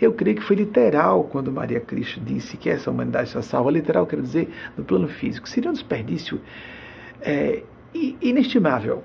[0.00, 3.70] Eu creio que foi literal quando Maria Cristo disse que essa humanidade está salva.
[3.70, 5.48] Literal quer dizer no plano físico.
[5.48, 6.40] Seria um desperdício
[7.20, 7.62] é,
[8.20, 9.02] inestimável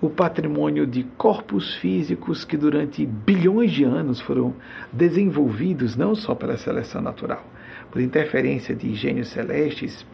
[0.00, 4.54] o patrimônio de corpos físicos que durante bilhões de anos foram
[4.90, 7.44] desenvolvidos não só pela seleção natural,
[7.90, 10.06] por interferência de gênios celestes,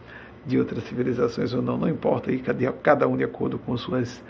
[0.45, 2.41] de outras civilizações ou não, não importa, e
[2.83, 4.21] cada um de acordo com suas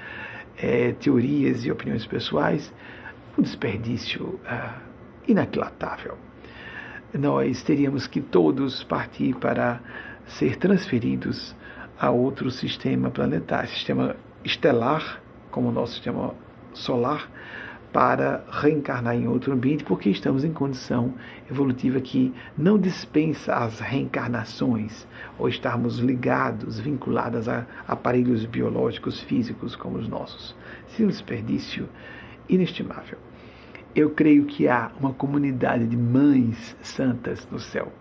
[0.57, 2.71] é, teorias e opiniões pessoais,
[3.37, 4.77] um desperdício ah,
[5.27, 6.17] inaquilatável.
[7.13, 9.79] Nós teríamos que todos partir para
[10.25, 11.55] ser transferidos
[11.99, 16.33] a outro sistema planetário, sistema estelar, como o nosso sistema
[16.73, 17.29] solar,
[17.91, 21.13] para reencarnar em outro ambiente, porque estamos em condição
[21.49, 25.07] evolutiva que não dispensa as reencarnações
[25.39, 30.55] ou estarmos ligados, vinculados a aparelhos biológicos físicos como os nossos.
[30.89, 31.89] Seria um desperdício
[32.47, 33.17] inestimável
[33.95, 37.91] eu creio que há uma comunidade de mães santas no céu,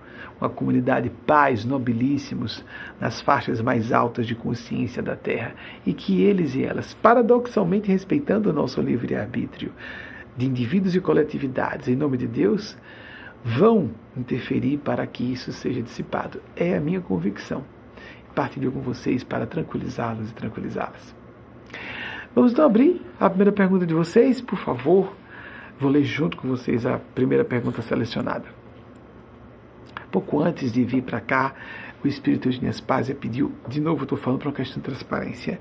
[0.41, 2.65] uma comunidade de pais nobilíssimos
[3.01, 8.51] nas faixas mais altas de consciência da terra, e que eles e elas, paradoxalmente respeitando
[8.51, 9.73] o nosso livre-arbítrio
[10.37, 12.77] de indivíduos e coletividades, em nome de Deus,
[13.43, 16.43] vão interferir para que isso seja dissipado.
[16.55, 17.65] É a minha convicção.
[18.35, 21.15] Partilho com vocês para tranquilizá-los e tranquilizá-las.
[22.35, 25.17] Vamos então abrir a primeira pergunta de vocês, por favor.
[25.79, 28.47] Vou ler junto com vocês a primeira pergunta selecionada.
[30.11, 31.55] Pouco antes de vir para cá,
[32.03, 35.61] o espírito de Nespásia pediu, de novo estou falando para uma questão de transparência,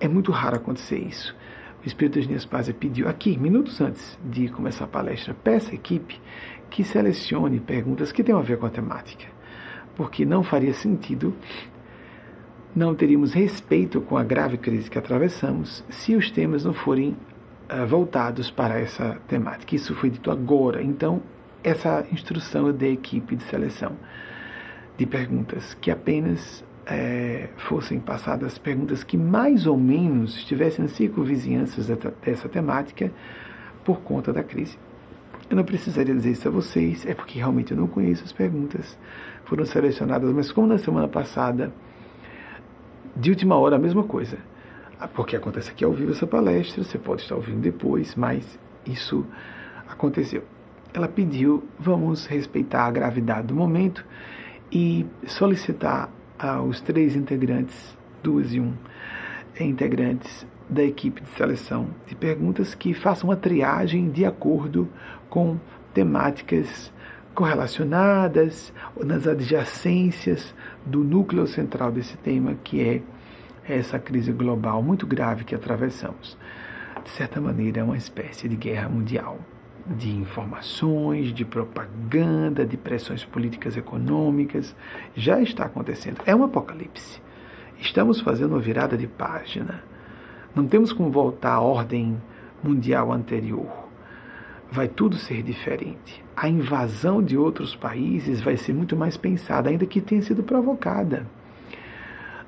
[0.00, 1.36] é muito raro acontecer isso.
[1.84, 6.18] O espírito de Nespásia pediu, aqui, minutos antes de começar a palestra, peça à equipe
[6.70, 9.26] que selecione perguntas que tenham a ver com a temática,
[9.94, 11.36] porque não faria sentido
[12.74, 17.16] não teríamos respeito com a grave crise que atravessamos se os temas não forem
[17.70, 19.74] uh, voltados para essa temática.
[19.74, 20.82] Isso foi dito agora.
[20.82, 21.22] Então,
[21.62, 23.92] essa instrução da equipe de seleção
[24.96, 31.88] de perguntas que apenas é, fossem passadas perguntas que mais ou menos estivessem em circunvizinhanças
[32.22, 33.10] dessa temática
[33.84, 34.78] por conta da crise.
[35.48, 38.98] Eu não precisaria dizer isso a vocês, é porque realmente eu não conheço as perguntas.
[39.44, 41.72] Foram selecionadas, mas como na semana passada,
[43.16, 44.38] de última hora, a mesma coisa
[45.08, 49.26] porque acontece aqui ao vivo essa palestra, você pode estar ouvindo depois, mas isso
[49.88, 50.44] aconteceu.
[50.92, 54.04] Ela pediu, vamos respeitar a gravidade do momento
[54.70, 58.74] e solicitar aos três integrantes, duas e um
[59.58, 64.88] integrantes da equipe de seleção de perguntas que façam uma triagem de acordo
[65.28, 65.58] com
[65.92, 66.92] temáticas
[67.34, 68.72] correlacionadas
[69.04, 70.54] nas adjacências
[70.86, 73.02] do núcleo central desse tema, que é
[73.68, 76.36] essa crise global muito grave que atravessamos.
[77.02, 79.38] De certa maneira, é uma espécie de guerra mundial
[79.86, 84.74] de informações, de propaganda, de pressões políticas econômicas.
[85.14, 86.22] Já está acontecendo.
[86.24, 87.20] É um apocalipse.
[87.78, 89.82] Estamos fazendo uma virada de página.
[90.54, 92.20] Não temos como voltar à ordem
[92.62, 93.84] mundial anterior.
[94.70, 96.24] Vai tudo ser diferente.
[96.34, 101.26] A invasão de outros países vai ser muito mais pensada, ainda que tenha sido provocada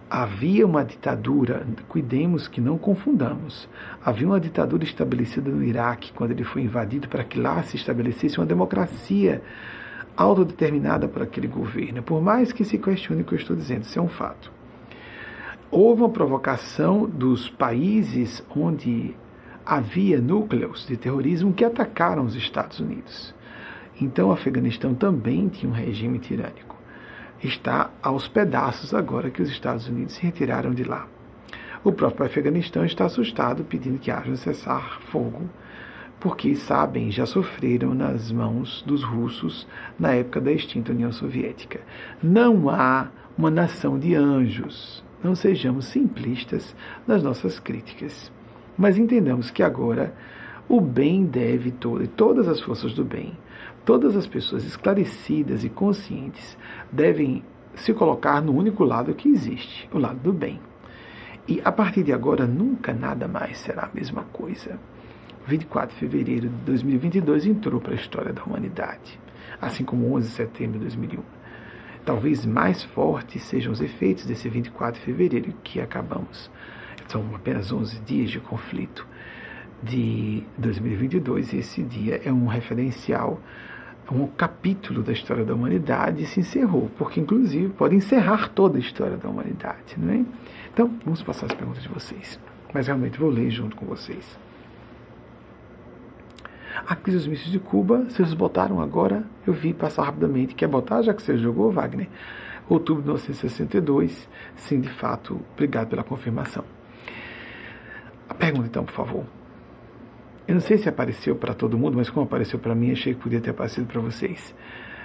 [0.08, 3.68] havia uma ditadura, cuidemos que não confundamos.
[4.04, 8.38] Havia uma ditadura estabelecida no Iraque quando ele foi invadido para que lá se estabelecesse
[8.38, 9.42] uma democracia
[10.16, 12.02] autodeterminada por aquele governo.
[12.02, 14.50] Por mais que se questione o que eu estou dizendo, isso é um fato.
[15.70, 19.14] Houve uma provocação dos países onde
[19.64, 23.34] havia núcleos de terrorismo que atacaram os Estados Unidos.
[24.00, 26.65] Então, o Afeganistão também tinha um regime tirânico
[27.42, 31.06] está aos pedaços agora que os Estados Unidos se retiraram de lá.
[31.84, 35.48] O próprio Afeganistão está assustado, pedindo que haja um cessar-fogo
[36.18, 39.66] porque sabem, já sofreram nas mãos dos russos
[39.98, 41.80] na época da extinta União Soviética.
[42.22, 45.04] Não há uma nação de anjos.
[45.22, 46.74] Não sejamos simplistas
[47.06, 48.32] nas nossas críticas.
[48.76, 50.14] Mas entendamos que agora
[50.68, 53.32] o bem deve todo, e todas as forças do bem,
[53.86, 56.58] todas as pessoas esclarecidas e conscientes
[56.90, 57.42] devem
[57.76, 60.60] se colocar no único lado que existe, o lado do bem.
[61.46, 64.78] E a partir de agora, nunca nada mais será a mesma coisa.
[65.46, 69.20] 24 de fevereiro de 2022 entrou para a história da humanidade,
[69.62, 71.22] assim como 11 de setembro de 2001.
[72.04, 76.50] Talvez mais fortes sejam os efeitos desse 24 de fevereiro que acabamos.
[77.06, 79.06] São apenas 11 dias de conflito
[79.80, 83.40] de 2022 e esse dia é um referencial,
[84.10, 89.16] um capítulo da história da humanidade se encerrou, porque inclusive pode encerrar toda a história
[89.16, 90.24] da humanidade, não é?
[90.72, 92.38] Então, vamos passar as perguntas de vocês.
[92.72, 94.38] Mas realmente vou ler junto com vocês.
[96.86, 100.54] A crise dos mísseis de Cuba, vocês botaram agora, eu vi passar rapidamente.
[100.54, 102.08] Quer botar, já que você jogou, Wagner?
[102.68, 104.28] Outubro de 1962.
[104.56, 106.64] Sim, de fato, obrigado pela confirmação.
[108.28, 109.24] A pergunta, então, por favor.
[110.48, 113.20] Eu não sei se apareceu para todo mundo, mas como apareceu para mim, achei que
[113.20, 114.54] podia ter aparecido para vocês.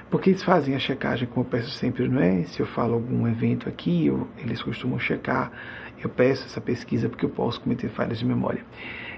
[0.08, 2.44] Porque eles fazem a checagem, como eu peço sempre, não é?
[2.44, 5.52] Se eu falo algum evento aqui, eu, eles costumam checar.
[6.04, 8.64] Eu peço essa pesquisa porque eu posso cometer falhas de memória.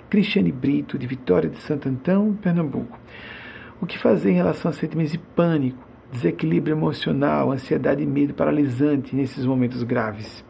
[0.10, 2.98] Cristiane Brito, de Vitória de Santo Antão, Pernambuco.
[3.82, 9.14] O que fazer em relação a sentimentos de pânico, desequilíbrio emocional, ansiedade e medo paralisante
[9.14, 10.46] nesses momentos graves?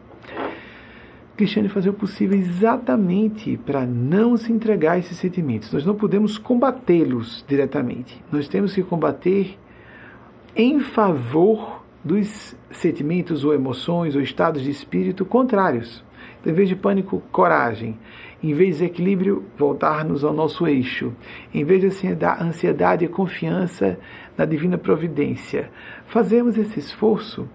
[1.36, 5.72] Cristiane, fazer o possível exatamente para não se entregar a esses sentimentos.
[5.72, 8.22] Nós não podemos combatê-los diretamente.
[8.30, 9.58] Nós temos que combater
[10.54, 16.04] em favor dos sentimentos ou emoções ou estados de espírito contrários.
[16.40, 17.98] Então, em vez de pânico, coragem.
[18.40, 21.12] Em vez de equilíbrio, voltar-nos ao nosso eixo.
[21.52, 22.06] Em vez de
[22.40, 23.98] ansiedade, confiança
[24.36, 25.70] na divina providência.
[26.06, 27.48] Fazemos esse esforço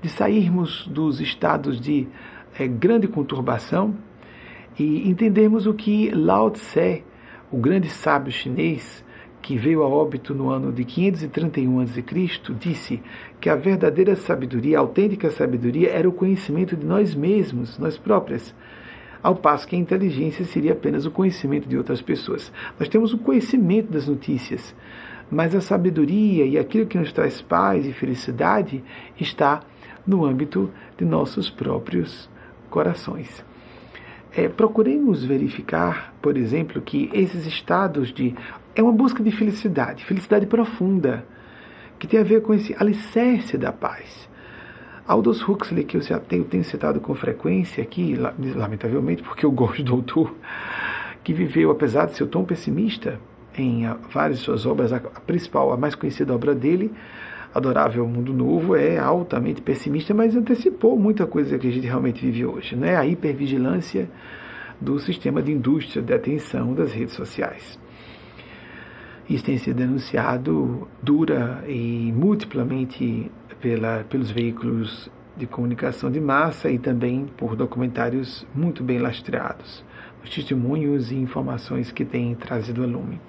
[0.00, 2.06] de sairmos dos estados de
[2.58, 3.94] é, grande conturbação
[4.78, 7.02] e entendermos o que Lao Tse,
[7.50, 9.04] o grande sábio chinês,
[9.40, 12.02] que veio a óbito no ano de 531 a.C.,
[12.58, 13.02] disse
[13.40, 18.54] que a verdadeira sabedoria, a autêntica sabedoria, era o conhecimento de nós mesmos, nós próprias
[19.22, 22.52] ao passo que a inteligência seria apenas o conhecimento de outras pessoas.
[22.78, 24.74] Nós temos o conhecimento das notícias,
[25.30, 28.84] mas a sabedoria e aquilo que nos traz paz e felicidade
[29.18, 29.62] está
[30.06, 32.28] no âmbito de nossos próprios
[32.74, 33.44] corações.
[34.36, 38.34] É, procuremos verificar, por exemplo, que esses estados de.
[38.74, 41.24] É uma busca de felicidade, felicidade profunda,
[42.00, 44.28] que tem a ver com esse alicerce da paz.
[45.06, 48.16] Aldous Huxley, que eu já tenho, citado com frequência aqui,
[48.56, 50.34] lamentavelmente, porque eu gosto do autor,
[51.22, 53.20] que viveu, apesar de ser tão pessimista
[53.56, 56.90] em ah, várias de suas obras, a principal, a mais conhecida obra dele,
[57.54, 62.44] Adorável Mundo Novo, é altamente pessimista, mas antecipou muita coisa que a gente realmente vive
[62.44, 62.96] hoje, né?
[62.96, 64.10] A hipervigilância
[64.80, 67.78] do sistema de indústria de atenção das redes sociais.
[69.30, 76.78] Isso tem sido denunciado dura e multiplamente pela, pelos veículos de comunicação de massa e
[76.78, 79.84] também por documentários muito bem lastreados,
[80.22, 83.20] os testemunhos e informações que têm trazido a lume.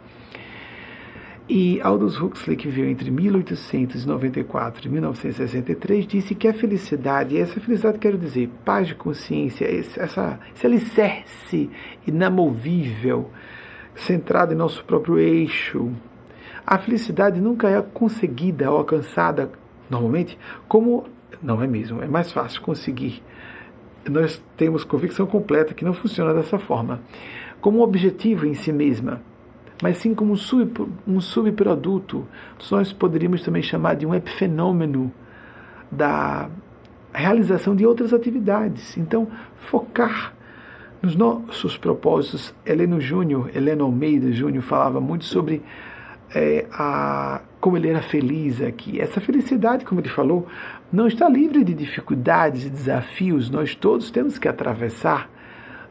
[1.48, 7.60] E Aldous Huxley, que viveu entre 1894 e 1963, disse que a felicidade, e essa
[7.60, 11.70] felicidade quero dizer, paz de consciência, esse, essa, esse alicerce
[12.08, 13.30] inamovível,
[13.94, 15.92] centrado em nosso próprio eixo,
[16.66, 19.52] a felicidade nunca é conseguida ou alcançada
[19.88, 21.06] normalmente, como
[21.44, 23.22] não é mesmo, é mais fácil conseguir.
[24.10, 27.02] Nós temos convicção completa que não funciona dessa forma,
[27.62, 29.22] como objetivo em si mesma,
[29.82, 30.88] mas sim como um, sub,
[31.20, 32.26] subproduto.
[32.72, 35.12] Nós poderíamos também chamar de um epifenômeno
[35.92, 36.50] da
[37.14, 38.98] realização de outras atividades.
[38.98, 40.34] Então, focar
[41.02, 42.54] nos nossos propósitos.
[42.66, 45.62] Heleno Júnior, Heleno Almeida Júnior falava muito sobre
[46.34, 49.00] é, a, como ele era feliz aqui.
[49.00, 50.48] Essa felicidade, como ele falou,
[50.92, 53.50] não está livre de dificuldades e desafios.
[53.50, 55.30] Nós todos temos que atravessar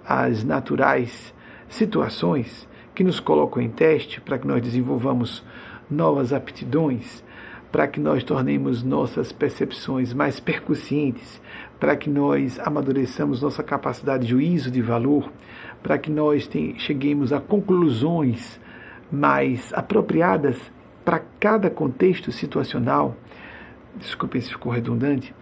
[0.07, 1.32] as naturais
[1.68, 5.42] situações que nos colocam em teste para que nós desenvolvamos
[5.90, 7.24] novas aptidões,
[7.72, 11.40] para que nós tornemos nossas percepções mais percussientes,
[11.80, 15.30] para que nós amadureçamos nossa capacidade de juízo de valor,
[15.82, 18.61] para que nós cheguemos a conclusões
[19.11, 20.57] mais apropriadas
[21.05, 23.16] para cada contexto situacional.
[23.97, 25.34] Desculpe se ficou redundante.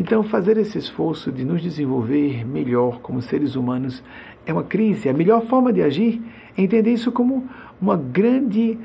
[0.00, 4.02] Então, fazer esse esforço de nos desenvolver melhor como seres humanos
[4.46, 5.10] é uma crise.
[5.10, 6.22] A melhor forma de agir
[6.56, 7.46] é entender isso como
[7.78, 8.78] uma grande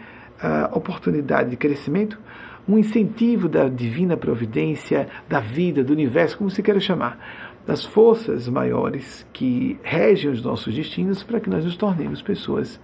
[0.43, 2.19] uh, oportunidade de crescimento,
[2.67, 7.17] um incentivo da divina providência, da vida, do universo, como se queira chamar,
[7.65, 12.77] das forças maiores que regem os nossos destinos para que nós nos tornemos pessoas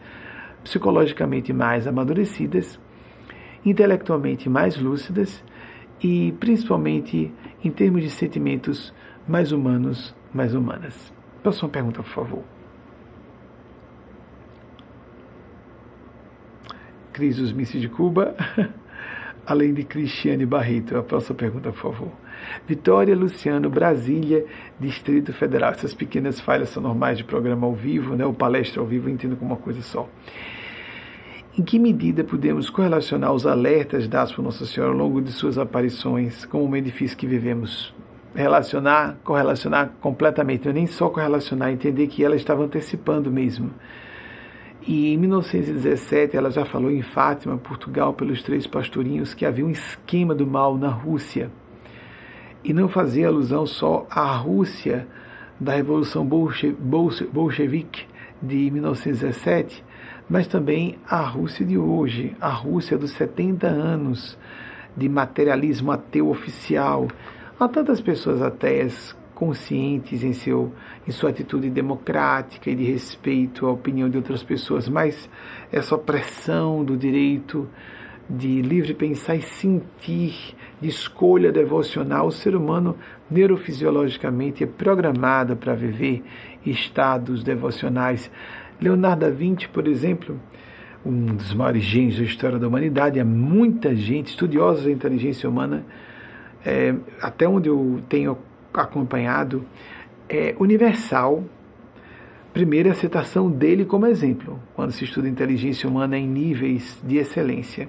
[0.64, 2.80] psicologicamente mais amadurecidas,
[3.66, 5.44] intelectualmente mais lúcidas
[6.02, 7.32] e principalmente
[7.64, 8.94] em termos de sentimentos
[9.28, 11.14] mais humanos, mais humanas.
[11.44, 12.44] Próxima pergunta, por favor.
[17.14, 18.36] Cris Usmice de Cuba,
[19.46, 20.98] além de Cristiane Barreto.
[20.98, 22.12] A próxima pergunta, por favor.
[22.66, 24.46] Vitória Luciano, Brasília,
[24.80, 25.72] Distrito Federal.
[25.72, 28.26] Essas pequenas falhas são normais de programa ao vivo, né?
[28.26, 30.10] o palestra ao vivo, eu entendo como uma coisa só.
[31.58, 35.58] Em que medida podemos correlacionar os alertas dados por Nossa Senhora ao longo de suas
[35.58, 37.94] aparições com o meio difícil que vivemos?
[38.34, 43.70] Relacionar, correlacionar completamente, não é nem só correlacionar, entender que ela estava antecipando mesmo.
[44.88, 49.70] E em 1917 ela já falou em Fátima, Portugal, pelos três pastorinhos, que havia um
[49.70, 51.52] esquema do mal na Rússia.
[52.64, 55.06] E não fazia alusão só à Rússia
[55.60, 58.06] da Revolução Bolchevique
[58.42, 59.84] de 1917,
[60.32, 64.38] mas também a Rússia de hoje, a Rússia dos 70 anos
[64.96, 67.10] de materialismo ateu oficial.
[67.60, 70.72] Há tantas pessoas ateias conscientes em, seu,
[71.06, 75.30] em sua atitude democrática e de respeito à opinião de outras pessoas, mas
[75.70, 77.68] essa opressão do direito
[78.30, 82.96] de livre pensar e sentir, de escolha devocional, o ser humano
[83.30, 86.24] neurofisiologicamente é programado para viver
[86.66, 88.32] estados devocionais
[88.82, 90.40] Leonardo da Vinci, por exemplo,
[91.06, 95.86] um dos maiores gênios da história da humanidade, há muita gente, estudiosa da inteligência humana,
[96.66, 98.36] é, até onde eu tenho
[98.74, 99.64] acompanhado,
[100.28, 101.44] é universal.
[102.52, 107.88] Primeiro, a citação dele como exemplo, quando se estuda inteligência humana em níveis de excelência.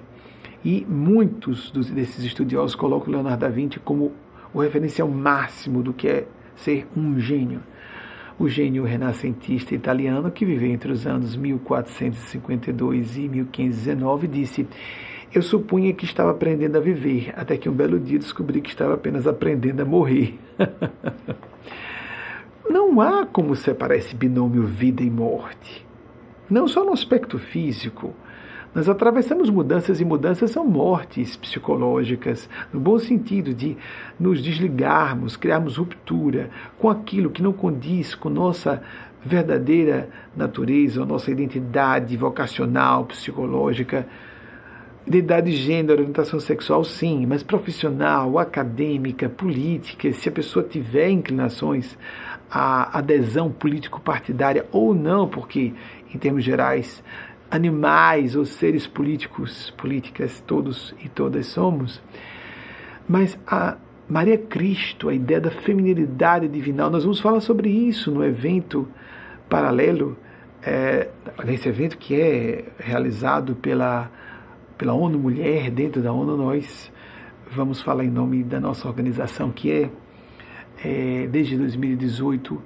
[0.63, 4.13] E muitos dos, desses estudiosos colocam Leonardo da Vinci como
[4.53, 7.61] o referencial máximo do que é ser um gênio
[8.39, 14.67] o gênio renascentista italiano, que viveu entre os anos 1452 e 1519, disse:
[15.33, 18.93] Eu supunha que estava aprendendo a viver, até que um belo dia descobri que estava
[18.95, 20.39] apenas aprendendo a morrer.
[22.69, 25.85] Não há como separar esse binômio vida e morte.
[26.49, 28.13] Não só no aspecto físico,
[28.73, 33.77] nós atravessamos mudanças e mudanças são mortes psicológicas, no bom sentido de
[34.19, 36.49] nos desligarmos, criarmos ruptura
[36.79, 38.81] com aquilo que não condiz com nossa
[39.23, 44.07] verdadeira natureza, nossa identidade vocacional, psicológica.
[45.05, 51.97] Identidade de gênero, orientação sexual, sim, mas profissional, acadêmica, política, se a pessoa tiver inclinações
[52.49, 55.73] à adesão político-partidária ou não, porque,
[56.13, 57.03] em termos gerais,
[57.53, 62.01] animais ou seres políticos, políticas, todos e todas somos,
[63.07, 63.77] mas a
[64.09, 68.87] Maria Cristo, a ideia da feminilidade divinal, nós vamos falar sobre isso no evento
[69.47, 70.17] paralelo,
[70.63, 71.09] é,
[71.45, 74.09] nesse evento que é realizado pela,
[74.75, 76.91] pela ONU Mulher, dentro da ONU nós
[77.51, 79.89] vamos falar em nome da nossa organização, que é,
[80.83, 82.59] é desde 2018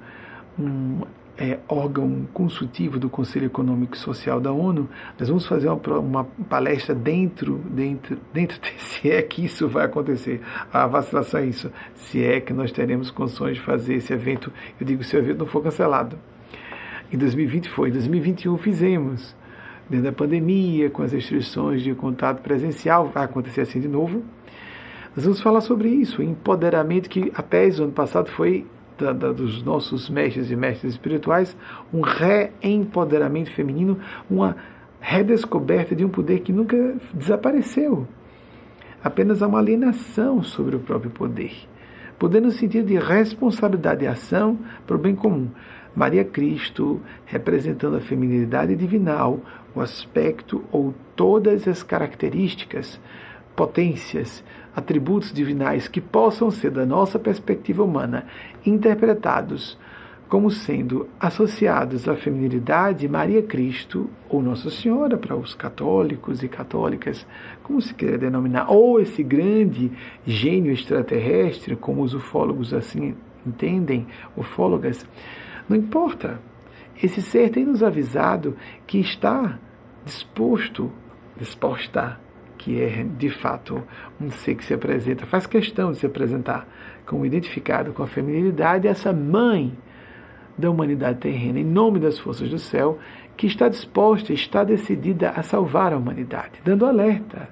[0.57, 1.01] um
[1.37, 6.23] é, órgão consultivo do Conselho Econômico e Social da ONU, nós vamos fazer uma, uma,
[6.49, 10.41] palestra dentro, dentro, dentro, de, se é que isso vai acontecer.
[10.73, 14.51] A vacilação é isso, se é que nós teremos condições de fazer esse evento.
[14.79, 16.17] Eu digo se o evento não for cancelado.
[17.11, 19.35] Em 2020 foi, em 2021 fizemos.
[19.89, 24.23] Dentro da pandemia, com as restrições de contato presencial, vai acontecer assim de novo.
[25.15, 28.65] Nós vamos falar sobre isso, o empoderamento que a PES, ano passado, foi
[28.97, 31.55] da, da, dos nossos mestres e mestres espirituais,
[31.93, 34.55] um reempoderamento feminino, uma
[34.99, 38.07] redescoberta de um poder que nunca desapareceu.
[39.03, 41.53] Apenas há uma alienação sobre o próprio poder.
[42.17, 45.49] Poder no sentido de responsabilidade e ação para o bem comum.
[45.95, 49.39] Maria Cristo, representando a feminilidade divinal,
[49.73, 52.99] o aspecto ou todas as características,
[53.57, 54.43] potências
[54.75, 58.27] atributos divinais que possam ser, da nossa perspectiva humana,
[58.63, 59.75] interpretados
[60.29, 67.25] como sendo associados à feminilidade, Maria Cristo ou Nossa Senhora para os católicos e católicas,
[67.63, 69.91] como se quer denominar, ou esse grande
[70.25, 74.05] gênio extraterrestre, como os ufólogos assim entendem,
[74.35, 75.03] ufólogas,
[75.67, 76.39] não importa.
[77.01, 78.55] Esse ser tem nos avisado
[78.85, 79.57] que está
[80.05, 80.91] disposto,
[81.37, 82.19] disposta
[82.57, 83.83] que é de fato
[84.19, 86.67] um ser que se apresenta, faz questão de se apresentar
[87.05, 89.77] como identificado com a feminilidade, essa mãe
[90.57, 92.97] da humanidade terrena, em nome das forças do céu,
[93.35, 97.47] que está disposta, está decidida a salvar a humanidade, dando alerta,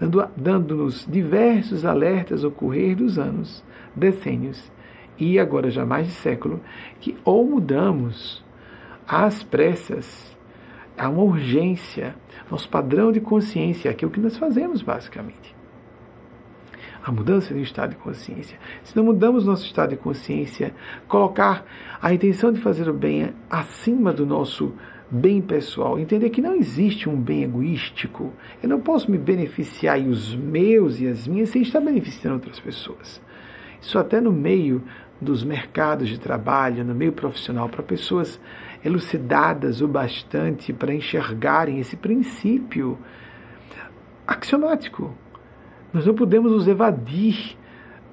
[0.00, 3.62] dando-nos dando diversos alertas ao correr dos anos,
[3.94, 4.70] decênios
[5.18, 6.60] e agora já mais de século,
[7.00, 8.44] que ou mudamos
[9.06, 10.36] às pressas,
[10.98, 12.14] há uma urgência,
[12.50, 15.56] nosso padrão de consciência, é o que nós fazemos basicamente.
[17.04, 18.58] A mudança de estado de consciência.
[18.84, 20.74] Se não mudamos nosso estado de consciência,
[21.06, 21.64] colocar
[22.02, 24.74] a intenção de fazer o bem acima do nosso
[25.10, 28.32] bem pessoal, entender que não existe um bem egoístico.
[28.62, 32.60] Eu não posso me beneficiar e os meus e as minhas sem estar beneficiando outras
[32.60, 33.22] pessoas.
[33.80, 34.82] Isso até no meio
[35.20, 38.38] dos mercados de trabalho, no meio profissional, para pessoas
[38.84, 42.98] elucidadas o bastante para enxergarem esse princípio
[44.26, 45.14] axiomático.
[45.92, 47.56] Nós não podemos nos evadir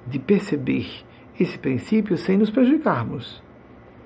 [0.06, 0.88] de perceber
[1.38, 3.42] esse princípio sem nos prejudicarmos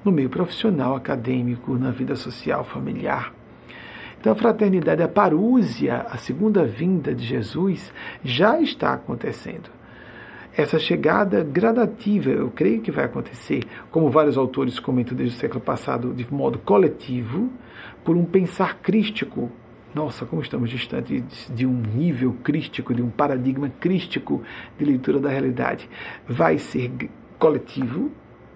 [0.05, 3.33] no meio profissional, acadêmico, na vida social, familiar.
[4.19, 7.93] Então, a fraternidade, a parúzia, a segunda vinda de Jesus
[8.23, 9.71] já está acontecendo.
[10.57, 15.61] Essa chegada gradativa, eu creio que vai acontecer, como vários autores comentam desde o século
[15.61, 17.49] passado, de modo coletivo,
[18.05, 19.51] por um pensar crístico.
[19.95, 24.43] Nossa, como estamos distantes de um nível crístico, de um paradigma crístico
[24.79, 25.89] de leitura da realidade.
[26.29, 26.91] Vai ser
[27.39, 28.11] coletivo,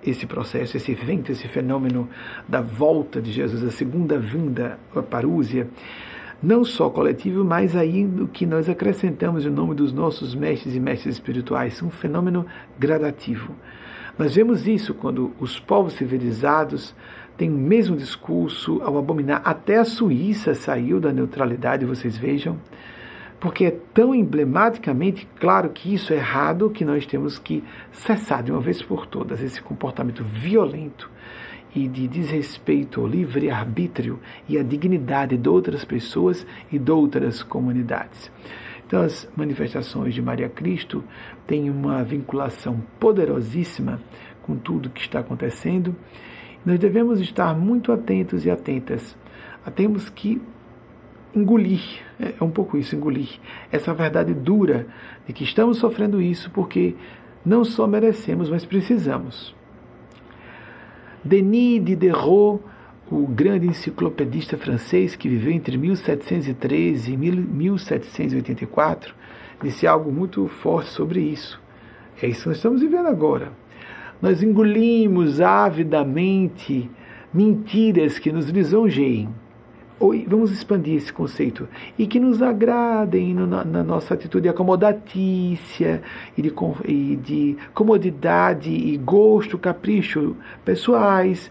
[0.04, 2.08] esse processo, esse evento, esse fenômeno
[2.46, 5.68] da volta de Jesus, a segunda vinda, a parúzia,
[6.44, 11.14] não só coletivo, mas ainda que nós acrescentamos em nome dos nossos mestres e mestres
[11.14, 12.44] espirituais, um fenômeno
[12.78, 13.54] gradativo.
[14.18, 16.94] Nós vemos isso quando os povos civilizados
[17.36, 19.40] têm o mesmo discurso ao abominar.
[19.44, 22.58] Até a Suíça saiu da neutralidade, vocês vejam
[23.40, 28.50] porque é tão emblematicamente claro que isso é errado que nós temos que cessar de
[28.50, 31.10] uma vez por todas esse comportamento violento
[31.74, 38.30] e de desrespeito ao livre-arbítrio e à dignidade de outras pessoas e de outras comunidades.
[38.86, 41.02] Então, as manifestações de Maria Cristo
[41.46, 44.00] têm uma vinculação poderosíssima
[44.42, 45.96] com tudo que está acontecendo.
[46.64, 49.16] Nós devemos estar muito atentos e atentas.
[49.74, 50.40] Temos que
[51.34, 51.82] engolir,
[52.20, 53.28] é, é um pouco isso, engolir
[53.72, 54.86] essa verdade dura
[55.26, 56.94] de que estamos sofrendo isso porque
[57.44, 59.54] não só merecemos, mas precisamos.
[61.24, 62.60] Denis Diderot,
[63.10, 69.14] o grande enciclopedista francês que viveu entre 1713 e 1784,
[69.62, 71.60] disse algo muito forte sobre isso.
[72.22, 73.52] É isso que nós estamos vivendo agora.
[74.20, 76.90] Nós engolimos avidamente
[77.32, 79.28] mentiras que nos lisonjeiem
[80.26, 86.02] vamos expandir esse conceito, e que nos agradem no, na, na, nossa atitude acomodatícia
[86.36, 86.52] e de,
[86.86, 91.50] e de comodidade e gosto, capricho pessoais,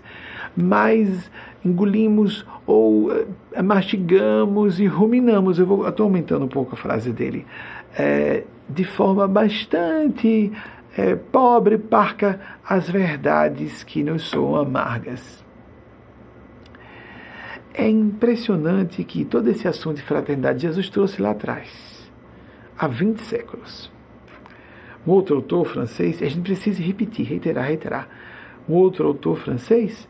[0.56, 1.32] mas
[1.66, 3.12] engolimos ou
[3.52, 5.60] é, mastigamos e ruminamos.
[5.60, 7.46] Eu estou aumentando um pouco a frase dele,
[7.98, 10.52] é, de forma bastante
[10.98, 15.43] é, pobre, parca, as verdades que nos são amargas.
[17.74, 22.12] É impressionante que todo esse assunto de fraternidade Jesus trouxe lá atrás,
[22.78, 23.92] há 20 séculos.
[25.06, 28.08] Um outro autor francês, a gente precisa repetir, reiterar, reiterar.
[28.70, 30.08] Um outro autor francês,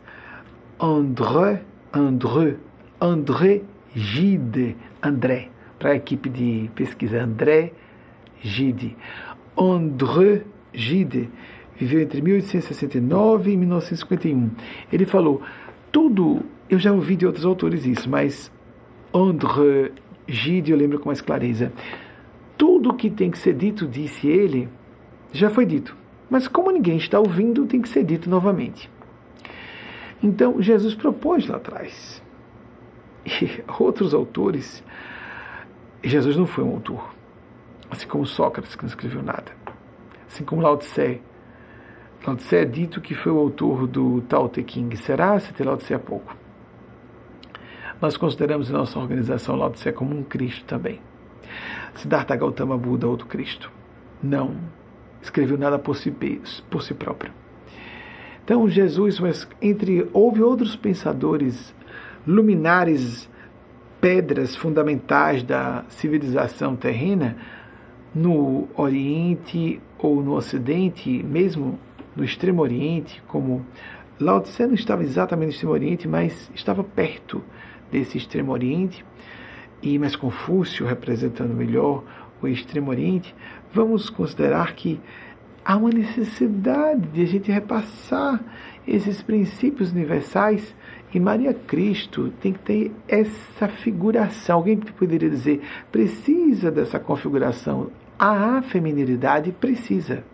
[0.78, 1.62] André,
[1.92, 2.56] André,
[3.00, 3.62] André
[3.94, 5.48] Gide, André,
[5.78, 7.72] para a equipe de pesquisa, André
[8.40, 8.96] Gide.
[9.58, 10.42] André
[10.72, 11.30] Gide
[11.76, 14.50] viveu entre 1869 e 1951.
[14.92, 15.42] Ele falou:
[15.94, 18.50] tudo eu já ouvi de outros autores isso, mas
[19.14, 19.92] André
[20.26, 21.72] Gide eu lembro com mais clareza.
[22.58, 24.68] Tudo que tem que ser dito, disse ele,
[25.32, 25.96] já foi dito.
[26.28, 28.90] Mas como ninguém está ouvindo, tem que ser dito novamente.
[30.20, 32.20] Então, Jesus propôs lá atrás.
[33.24, 34.82] E outros autores,
[36.02, 37.14] Jesus não foi um autor.
[37.88, 39.52] Assim como Sócrates, que não escreveu nada.
[40.26, 41.20] Assim como Lao Tse.
[42.26, 44.96] Lao Tse é dito que foi o autor do Tao Te King.
[44.96, 45.38] Será?
[45.38, 46.34] Se Lao Tse há pouco.
[48.00, 51.00] Nós consideramos nossa organização Lao Tse como um Cristo também.
[51.94, 53.70] Siddhartha Gautama Buda, outro Cristo.
[54.22, 54.56] Não
[55.20, 56.10] escreveu nada por si,
[56.70, 57.30] por si próprio.
[58.42, 61.74] Então, Jesus, mas entre houve outros pensadores
[62.26, 63.28] luminares,
[64.00, 67.36] pedras fundamentais da civilização terrena
[68.14, 71.78] no Oriente ou no Ocidente, mesmo
[72.16, 73.64] no Extremo Oriente, como
[74.20, 77.42] Lao Tse não estava exatamente no Extremo Oriente, mas estava perto
[77.90, 79.04] desse Extremo Oriente.
[79.82, 82.02] e mais Confúcio representando melhor
[82.40, 83.34] o Extremo Oriente,
[83.72, 85.00] vamos considerar que
[85.64, 88.42] há uma necessidade de a gente repassar
[88.86, 90.74] esses princípios universais
[91.12, 94.56] e Maria Cristo tem que ter essa figuração.
[94.56, 97.90] Alguém poderia dizer, precisa dessa configuração.
[98.18, 100.24] A feminilidade precisa.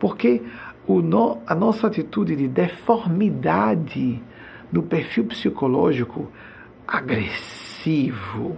[0.00, 0.42] Porque
[0.88, 4.20] no, a nossa atitude de deformidade
[4.72, 6.28] no perfil psicológico
[6.88, 8.56] agressivo,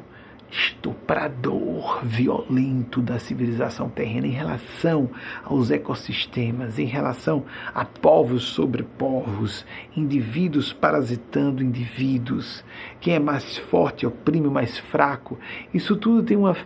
[0.50, 5.10] estuprador, violento da civilização terrena em relação
[5.44, 9.66] aos ecossistemas, em relação a povos sobre povos,
[9.96, 12.64] indivíduos parasitando indivíduos,
[13.00, 15.38] quem é mais forte oprime o mais fraco.
[15.72, 16.56] Isso tudo tem uma,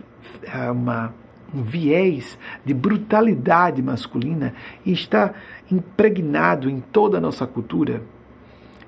[0.71, 1.13] uma
[1.53, 4.53] um viés de brutalidade masculina
[4.85, 5.33] e está
[5.71, 8.01] impregnado em toda a nossa cultura.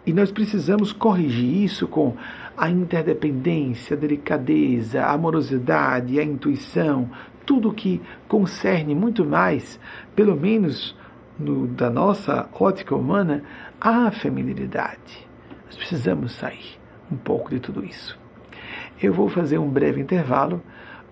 [0.06, 2.16] E nós precisamos corrigir isso com
[2.58, 7.10] a interdependência, a delicadeza, a amorosidade, a intuição,
[7.46, 9.80] tudo que concerne muito mais,
[10.16, 10.96] pelo menos
[11.38, 13.44] no, da nossa ótica humana,
[13.80, 15.28] a feminilidade.
[15.66, 16.80] Nós precisamos sair
[17.12, 18.20] um pouco de tudo isso.
[19.02, 20.62] Eu vou fazer um breve intervalo,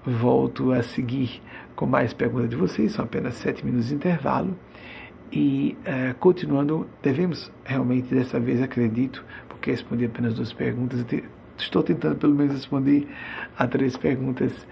[0.08, 1.42] volto a seguir
[1.76, 4.58] com mais perguntas de vocês, são apenas sete minutos de intervalo.
[5.32, 11.06] E uh, continuando, devemos realmente, dessa vez, acredito, porque respondi apenas duas perguntas,
[11.58, 13.08] estou tentando pelo menos responder
[13.58, 14.66] a três perguntas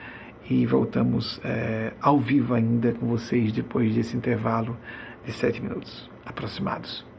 [0.49, 4.77] e voltamos é, ao vivo ainda com vocês depois desse intervalo
[5.25, 7.14] de sete minutos aproximados.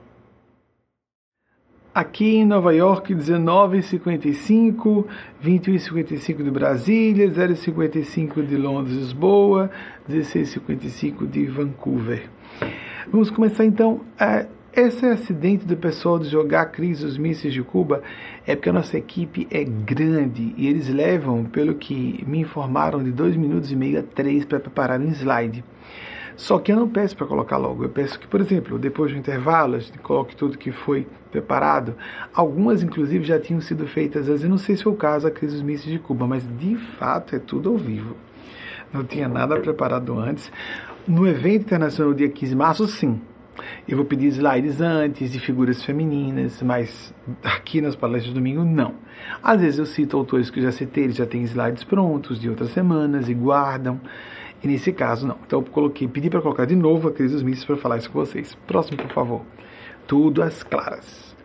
[1.96, 5.06] Aqui em Nova York, 19h55,
[5.42, 9.70] 21h55 de Brasília, 0h55 de Londres, Lisboa,
[10.06, 12.28] 16h55 de Vancouver.
[13.10, 14.44] Vamos começar então a
[14.74, 18.02] esse acidente do pessoal de jogar crise os mísseis de Cuba
[18.46, 23.10] é porque a nossa equipe é grande e eles levam, pelo que me informaram, de
[23.10, 25.64] dois minutos e meio a três para preparar um slide.
[26.36, 29.18] Só que eu não peço para colocar logo, eu peço que, por exemplo, depois do
[29.18, 31.94] intervalo, a gente coloque tudo que foi preparado.
[32.34, 35.54] Algumas, inclusive, já tinham sido feitas, eu não sei se foi o caso a crise
[35.54, 38.14] dos mísseis de Cuba, mas de fato é tudo ao vivo.
[38.92, 40.52] Não tinha nada preparado antes.
[41.08, 43.20] No evento internacional dia 15 de março, sim,
[43.88, 48.94] eu vou pedir slides antes de figuras femininas, mas aqui nas palestras de domingo não.
[49.42, 52.48] Às vezes eu cito autores que eu já citei, eles já têm slides prontos de
[52.48, 54.00] outras semanas e guardam.
[54.62, 55.38] E nesse caso não.
[55.46, 58.10] Então eu coloquei, pedi para colocar de novo a crise dos mísseis para falar isso
[58.10, 58.54] com vocês.
[58.66, 59.42] Próximo, por favor.
[60.06, 61.36] Tudo às claras.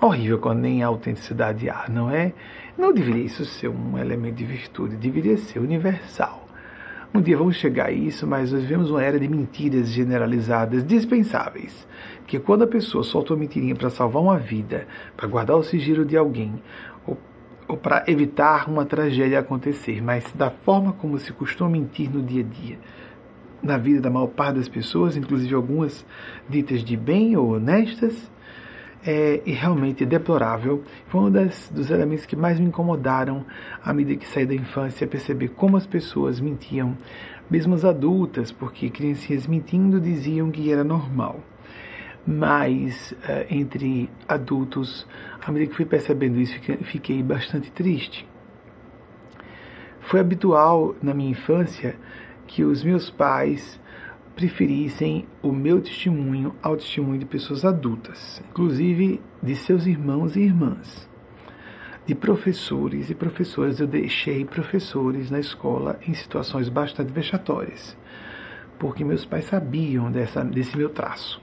[0.00, 2.32] Horrível quando nem a autenticidade há, não é?
[2.76, 6.48] Não deveria isso ser um elemento de virtude, deveria ser universal.
[7.14, 11.86] Um dia vamos chegar a isso, mas nós vivemos uma era de mentiras generalizadas, dispensáveis.
[12.26, 16.06] Que quando a pessoa solta uma mentirinha para salvar uma vida, para guardar o sigilo
[16.06, 16.54] de alguém,
[17.72, 22.42] ou, para evitar uma tragédia acontecer, mas da forma como se costuma mentir no dia
[22.42, 22.78] a dia,
[23.62, 26.04] na vida da maior parte das pessoas, inclusive algumas
[26.46, 28.30] ditas de bem ou honestas,
[29.04, 30.82] é, e realmente deplorável.
[31.06, 33.44] Foi um das, dos elementos que mais me incomodaram
[33.82, 36.94] à medida que saí da infância, perceber como as pessoas mentiam,
[37.50, 41.40] mesmo as adultas, porque criancinhas mentindo diziam que era normal.
[42.26, 45.06] Mas é, entre adultos,
[45.40, 48.28] à medida que fui percebendo isso, fiquei bastante triste.
[50.00, 51.96] Foi habitual na minha infância
[52.46, 53.80] que os meus pais
[54.36, 61.08] preferissem o meu testemunho ao testemunho de pessoas adultas, inclusive de seus irmãos e irmãs.
[62.06, 67.96] De professores e professoras, eu deixei professores na escola em situações bastante vexatórias,
[68.78, 71.41] porque meus pais sabiam dessa, desse meu traço.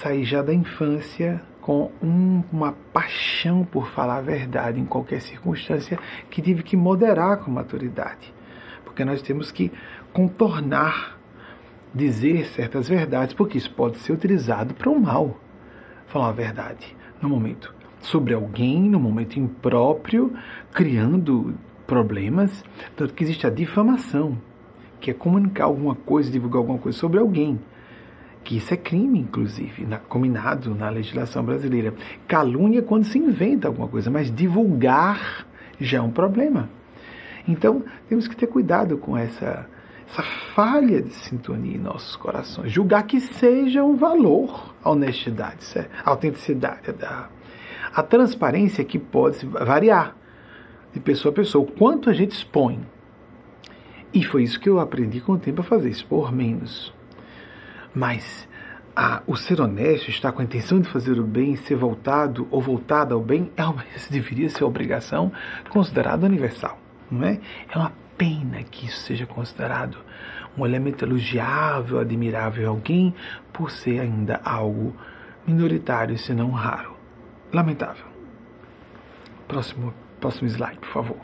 [0.00, 5.98] Saí já da infância com um, uma paixão por falar a verdade em qualquer circunstância
[6.28, 8.34] que tive que moderar com maturidade,
[8.84, 9.70] porque nós temos que
[10.12, 11.18] contornar
[11.94, 15.38] dizer certas verdades, porque isso pode ser utilizado para o mal.
[16.06, 20.32] Falar a verdade no momento sobre alguém, no momento impróprio,
[20.72, 21.54] criando
[21.86, 22.64] problemas.
[22.96, 24.36] Tanto que existe a difamação,
[25.00, 27.60] que é comunicar alguma coisa, divulgar alguma coisa sobre alguém.
[28.44, 31.94] Que isso é crime, inclusive, na, combinado na legislação brasileira.
[32.26, 35.46] Calúnia é quando se inventa alguma coisa, mas divulgar
[35.80, 36.68] já é um problema.
[37.46, 39.66] Então, temos que ter cuidado com essa
[40.12, 40.22] essa
[40.54, 42.70] falha de sintonia em nossos corações.
[42.70, 45.64] Julgar que seja um valor a honestidade,
[46.04, 47.28] a autenticidade, a,
[47.94, 50.14] a transparência que pode variar
[50.92, 52.80] de pessoa a pessoa, o quanto a gente expõe.
[54.12, 56.92] E foi isso que eu aprendi com o tempo a fazer, expor menos.
[57.94, 58.48] Mas
[58.94, 62.60] a, o ser honesto, estar com a intenção de fazer o bem, ser voltado ou
[62.60, 65.32] voltada ao bem, é uma, deveria ser obrigação
[65.68, 66.78] considerada universal,
[67.10, 67.40] não é?
[67.70, 69.98] É uma pena que isso seja considerado
[70.56, 73.14] um elemento elogiável, admirável em alguém,
[73.52, 74.94] por ser ainda algo
[75.46, 76.96] minoritário, se não raro.
[77.52, 78.06] Lamentável.
[79.48, 81.16] Próximo, próximo slide, por favor.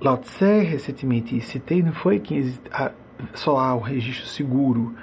[0.00, 2.54] Lao Tse, recentemente citei, não foi que
[3.34, 4.94] só há o registro seguro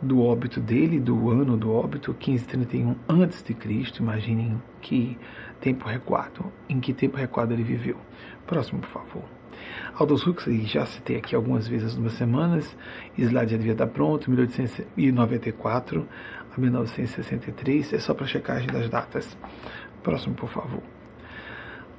[0.00, 4.02] do óbito dele, do ano do óbito, 1531 antes de Cristo.
[4.02, 5.16] Imaginem que
[5.60, 7.96] tempo recuado, em que tempo recuado ele viveu.
[8.46, 9.22] Próximo, por favor.
[9.94, 12.76] Aldous Huxley, já citei aqui algumas vezes nas semanas,
[13.16, 16.08] slide já devia estar pronto, 1894
[16.56, 19.36] a 1963, é só para checagem das datas.
[20.02, 20.82] Próximo, por favor.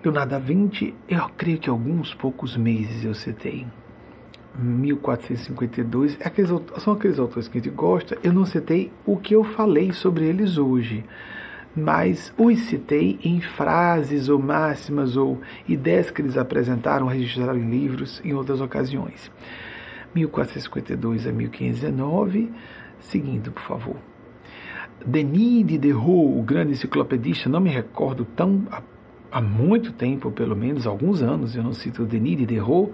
[0.03, 3.65] Leonardo da Vinci, eu creio que alguns poucos meses eu citei.
[4.57, 8.17] 1452, é aqueles, são aqueles autores que a gente gosta.
[8.23, 11.03] Eu não citei o que eu falei sobre eles hoje,
[11.75, 18.21] mas os citei em frases ou máximas ou ideias que eles apresentaram, registraram em livros
[18.23, 19.31] em outras ocasiões.
[20.13, 22.51] 1452 a 1519,
[22.99, 23.95] seguindo, por favor.
[25.05, 28.67] Denis Diderot, o grande enciclopedista, não me recordo tão
[29.33, 32.91] há muito tempo, pelo menos alguns anos, eu não cito Denis Diderot,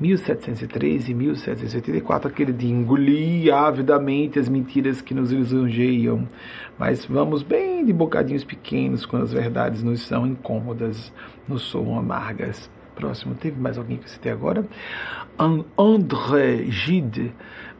[0.00, 6.26] 1703 e 1784, aquele de engolir avidamente as mentiras que nos lisonjeiam,
[6.78, 11.12] mas vamos bem de bocadinhos pequenos quando as verdades nos são incômodas,
[11.46, 12.70] nos soam amargas.
[12.94, 14.66] Próximo, teve mais alguém que eu citei agora?
[15.76, 17.34] André Gide,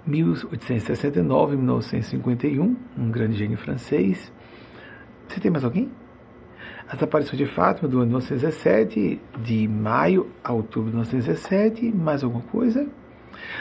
[0.07, 4.31] 1869-1951, um grande gênio francês.
[5.27, 5.91] Você tem mais alguém?
[6.89, 12.43] As aparições de Fátima do ano 1917, de maio a outubro de 1917, mais alguma
[12.43, 12.87] coisa?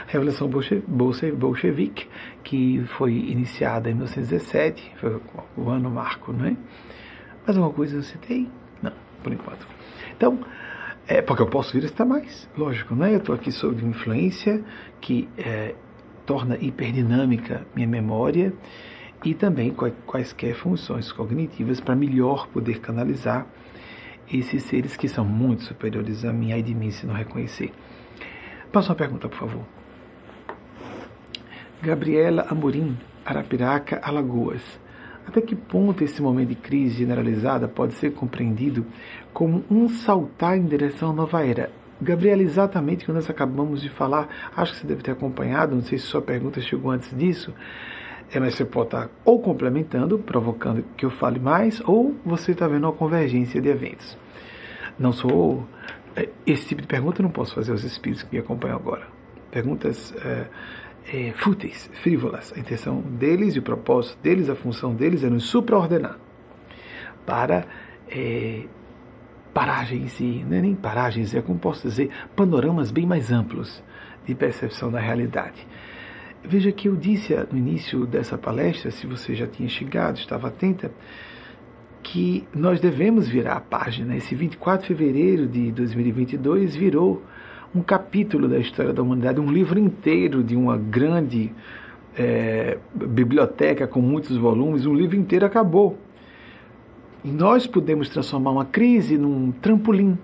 [0.08, 2.08] Revolução Bolchevique,
[2.44, 5.20] que foi iniciada em 1917, foi
[5.58, 6.56] o ano marco, não é?
[7.46, 8.50] Mais alguma coisa eu citei?
[8.82, 9.66] Não, por enquanto.
[10.16, 10.40] Então,
[11.08, 13.14] é porque eu posso vir a mais, lógico, não é?
[13.14, 14.64] Eu estou aqui sob influência
[15.02, 15.76] que é,
[16.26, 18.54] torna hiperdinâmica minha memória
[19.24, 19.74] e também
[20.06, 23.48] quaisquer funções cognitivas para melhor poder canalizar
[24.32, 27.72] esses seres que são muito superiores a mim, e de mim se não reconhecer.
[28.72, 29.64] Próxima pergunta, por favor.
[31.82, 34.62] Gabriela Amorim, Arapiraca, Alagoas.
[35.26, 38.86] Até que ponto esse momento de crise generalizada pode ser compreendido
[39.32, 41.72] como um saltar em direção à nova era?
[42.02, 45.84] Gabriela, exatamente o que nós acabamos de falar, acho que você deve ter acompanhado, não
[45.84, 47.54] sei se sua pergunta chegou antes disso,
[48.34, 52.68] é, mas você pode estar ou complementando, provocando que eu fale mais, ou você está
[52.68, 54.18] vendo uma convergência de eventos.
[54.98, 55.68] Não sou.
[56.16, 59.08] É, esse tipo de pergunta eu não posso fazer aos espíritos que me acompanham agora.
[59.52, 60.48] Perguntas é,
[61.14, 62.52] é, fúteis, frívolas.
[62.56, 66.18] A intenção deles e o propósito deles, a função deles é nos supraordenar
[67.28, 67.68] para
[68.10, 68.64] é,
[69.54, 70.42] paragens e.
[70.42, 73.84] É nem paragens, é como posso dizer, panoramas bem mais amplos
[74.26, 75.68] de percepção da realidade.
[76.46, 80.92] Veja que eu disse no início dessa palestra, se você já tinha chegado, estava atenta,
[82.04, 84.18] que nós devemos virar a página.
[84.18, 87.24] Esse 24 de fevereiro de 2022 virou
[87.74, 91.50] um capítulo da história da humanidade, um livro inteiro de uma grande
[92.14, 95.98] é, biblioteca com muitos volumes, um livro inteiro acabou.
[97.24, 100.18] E nós podemos transformar uma crise num trampolim,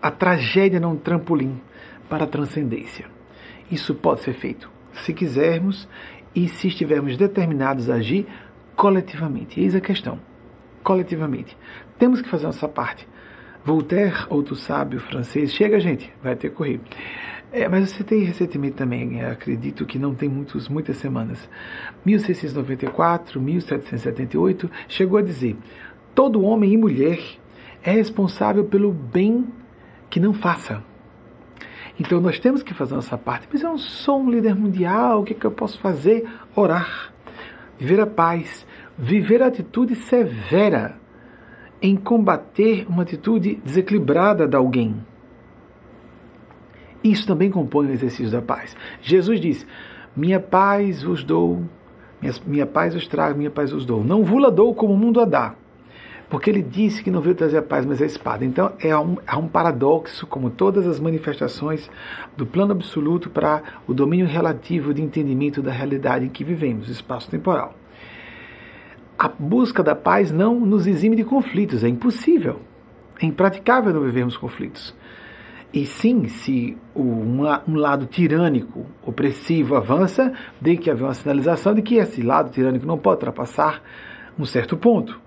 [0.00, 1.60] a tragédia num trampolim
[2.08, 3.06] para a transcendência.
[3.68, 5.88] Isso pode ser feito se quisermos
[6.34, 8.26] e se estivermos determinados a agir
[8.76, 9.60] coletivamente.
[9.60, 10.18] Eis a questão.
[10.82, 11.56] Coletivamente.
[11.98, 13.06] Temos que fazer nossa parte.
[13.64, 16.80] Voltaire, outro sábio francês, chega, gente, vai ter correr.
[17.52, 21.48] É, mas você tem recentemente também, acredito que não tem muitos, muitas semanas,
[22.06, 25.56] 1694, 1778, chegou a dizer:
[26.14, 27.18] todo homem e mulher
[27.82, 29.46] é responsável pelo bem
[30.08, 30.82] que não faça.
[32.00, 33.46] Então nós temos que fazer nossa parte.
[33.52, 36.26] Mas eu não sou um líder mundial, o que, é que eu posso fazer?
[36.56, 37.12] Orar,
[37.78, 40.98] viver a paz, viver a atitude severa
[41.82, 44.96] em combater uma atitude desequilibrada de alguém.
[47.04, 48.74] Isso também compõe o exercício da paz.
[49.02, 49.66] Jesus disse:
[50.16, 51.62] Minha paz vos dou,
[52.20, 54.02] minha, minha paz vos trago, minha paz vos dou.
[54.02, 55.54] Não vula dou como o mundo a dá
[56.30, 58.44] porque ele disse que não veio trazer a paz, mas a espada.
[58.44, 61.90] Então é um, é um paradoxo, como todas as manifestações
[62.36, 67.74] do plano absoluto para o domínio relativo de entendimento da realidade em que vivemos, espaço-temporal.
[69.18, 72.60] A busca da paz não nos exime de conflitos, é impossível,
[73.20, 74.94] é impraticável não vivermos conflitos.
[75.72, 77.42] E sim, se um,
[77.76, 82.98] lado tirânico, opressivo avança, tem que haver uma sinalização de que esse lado tirânico não
[82.98, 83.82] pode ultrapassar
[84.38, 85.20] um certo ponto.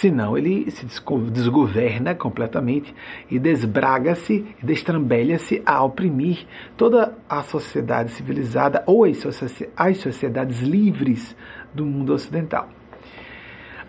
[0.00, 0.84] Senão ele se
[1.32, 2.94] desgoverna completamente
[3.30, 11.34] e desbraga-se destrambelha-se a oprimir toda a sociedade civilizada ou as sociedades livres
[11.72, 12.68] do mundo ocidental.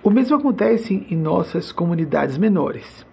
[0.01, 3.05] O mesmo acontece em nossas comunidades menores.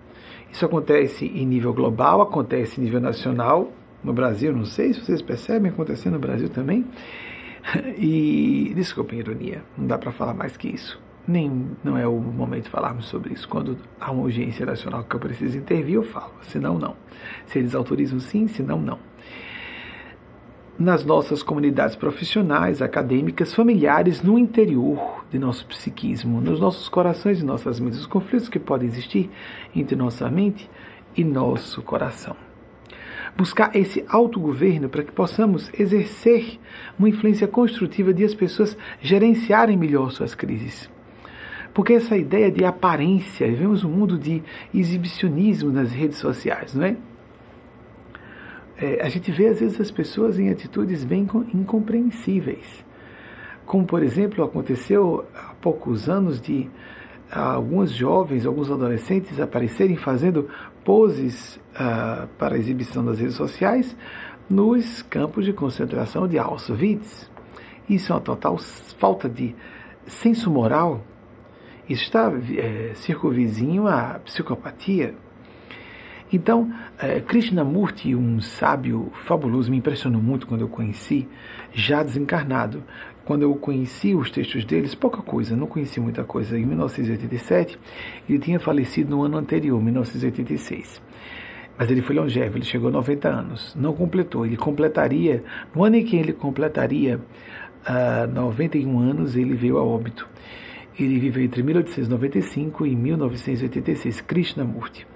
[0.53, 3.72] Isso acontece em nível global, acontece em nível nacional,
[4.05, 6.86] no Brasil, não sei se vocês percebem, acontecendo no Brasil também.
[7.99, 11.03] E desculpem a ironia, não dá para falar mais que isso.
[11.26, 13.48] Nem não é o momento de falarmos sobre isso.
[13.48, 16.32] Quando há uma urgência nacional que eu preciso intervir, eu falo.
[16.42, 16.96] Senão, não.
[17.46, 18.98] Se eles autorizam, sim, senão, não
[20.78, 27.44] nas nossas comunidades profissionais, acadêmicas, familiares, no interior de nosso psiquismo, nos nossos corações e
[27.44, 29.30] nossas mentes, os conflitos que podem existir
[29.74, 30.68] entre nossa mente
[31.16, 32.36] e nosso coração.
[33.36, 36.58] Buscar esse autogoverno para que possamos exercer
[36.98, 40.88] uma influência construtiva de as pessoas gerenciarem melhor suas crises.
[41.74, 46.96] Porque essa ideia de aparência, vivemos um mundo de exibicionismo nas redes sociais, não é?
[48.76, 52.84] é, a gente vê às vezes as pessoas em atitudes bem incompreensíveis.
[53.64, 56.68] Como, por exemplo, aconteceu há poucos anos de
[57.30, 60.48] alguns jovens, alguns adolescentes aparecerem fazendo
[60.84, 63.96] poses uh, para exibição nas redes sociais
[64.48, 67.30] nos campos de concentração de Auschwitz.
[67.88, 68.58] Isso é uma total
[68.98, 69.54] falta de
[70.06, 71.02] senso moral.
[71.89, 75.14] Está é, circunvizinho à psicopatia.
[76.32, 81.28] Então, é, Krishnamurti, um sábio fabuloso, me impressionou muito quando eu conheci,
[81.72, 82.82] já desencarnado.
[83.24, 86.59] Quando eu conheci os textos deles, pouca coisa, não conheci muita coisa.
[86.59, 87.78] Em 1987,
[88.28, 91.01] ele tinha falecido no ano anterior, 1986.
[91.76, 94.47] Mas ele foi longevo, ele chegou a 90 anos, não completou.
[94.47, 95.43] Ele completaria,
[95.74, 97.20] no ano em que ele completaria uh,
[97.87, 100.28] ah, 91 anos, ele veio a óbito.
[100.99, 105.07] Ele viveu entre 1895 e 1986, Krishnamurti.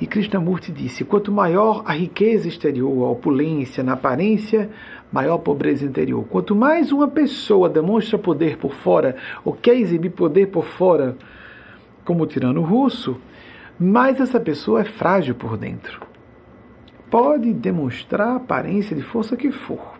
[0.00, 4.68] E Krishnamurti disse: quanto maior a riqueza exterior, a opulência na aparência,
[5.10, 6.24] maior a pobreza interior.
[6.24, 11.16] Quanto mais uma pessoa demonstra poder por fora, ou quer exibir poder por fora,
[12.04, 13.18] como o tirano russo,
[13.78, 16.00] mais essa pessoa é frágil por dentro.
[17.10, 19.96] Pode demonstrar a aparência de força que for.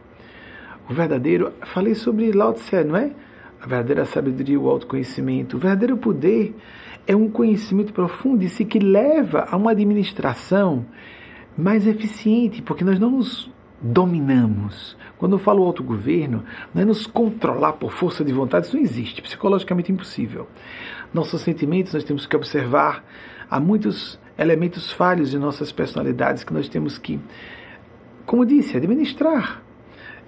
[0.89, 3.11] O verdadeiro, falei sobre Lao Tse, não é?
[3.67, 6.55] A verdadeira sabedoria, o autoconhecimento, o verdadeiro poder
[7.05, 10.87] é um conhecimento profundo e que leva a uma administração
[11.59, 13.51] mais eficiente, porque nós não nos
[13.83, 14.97] dominamos.
[15.19, 19.21] Quando eu falo autogoverno, não é nos controlar por força de vontade, isso não existe,
[19.21, 20.47] psicologicamente impossível.
[21.13, 23.05] Nossos sentimentos nós temos que observar,
[23.51, 27.19] há muitos elementos falhos de nossas personalidades que nós temos que,
[28.25, 29.61] como disse, administrar,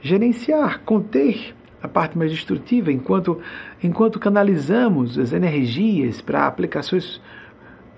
[0.01, 3.41] gerenciar, conter a parte mais destrutiva, enquanto,
[3.83, 7.21] enquanto canalizamos as energias para aplicações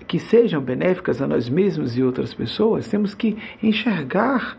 [0.07, 4.57] que sejam benéficas a nós mesmos e outras pessoas, temos que enxergar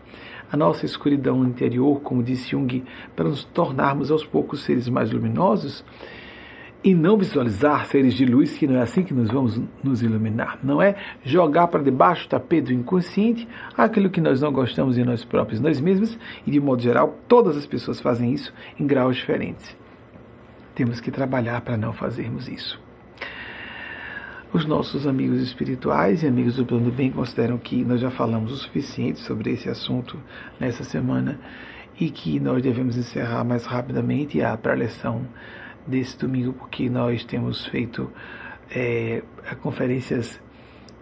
[0.51, 2.83] a nossa escuridão interior, como disse Jung,
[3.15, 5.83] para nos tornarmos aos poucos seres mais luminosos
[6.83, 10.59] e não visualizar seres de luz, que não é assim que nós vamos nos iluminar.
[10.61, 15.03] Não é jogar para debaixo do tapete do inconsciente aquilo que nós não gostamos em
[15.03, 19.15] nós próprios, nós mesmos, e de modo geral, todas as pessoas fazem isso em graus
[19.15, 19.77] diferentes.
[20.75, 22.81] Temos que trabalhar para não fazermos isso.
[24.51, 28.51] Os nossos amigos espirituais e amigos do plano do bem consideram que nós já falamos
[28.51, 30.19] o suficiente sobre esse assunto
[30.59, 31.39] nessa semana
[31.99, 35.25] e que nós devemos encerrar mais rapidamente a preleção
[35.85, 38.11] desse domingo, porque nós temos feito
[38.71, 39.23] é,
[39.61, 40.39] conferências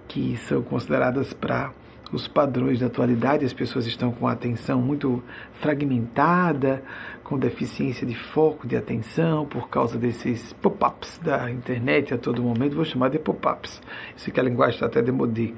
[0.08, 1.72] que são consideradas para
[2.12, 5.24] os padrões da atualidade, as pessoas estão com a atenção muito
[5.54, 6.84] fragmentada,
[7.24, 12.76] com deficiência de foco de atenção por causa desses pop-ups da internet a todo momento.
[12.76, 13.82] Vou chamar de pop-ups.
[14.18, 15.54] Isso que a linguagem está até demodê.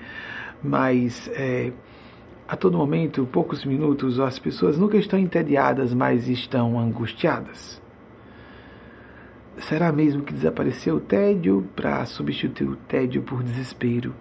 [0.61, 1.71] Mas é,
[2.47, 7.82] a todo momento, poucos minutos, as pessoas nunca estão entediadas, mas estão angustiadas.
[9.59, 14.13] Será mesmo que desapareceu o tédio para substituir o tédio por desespero?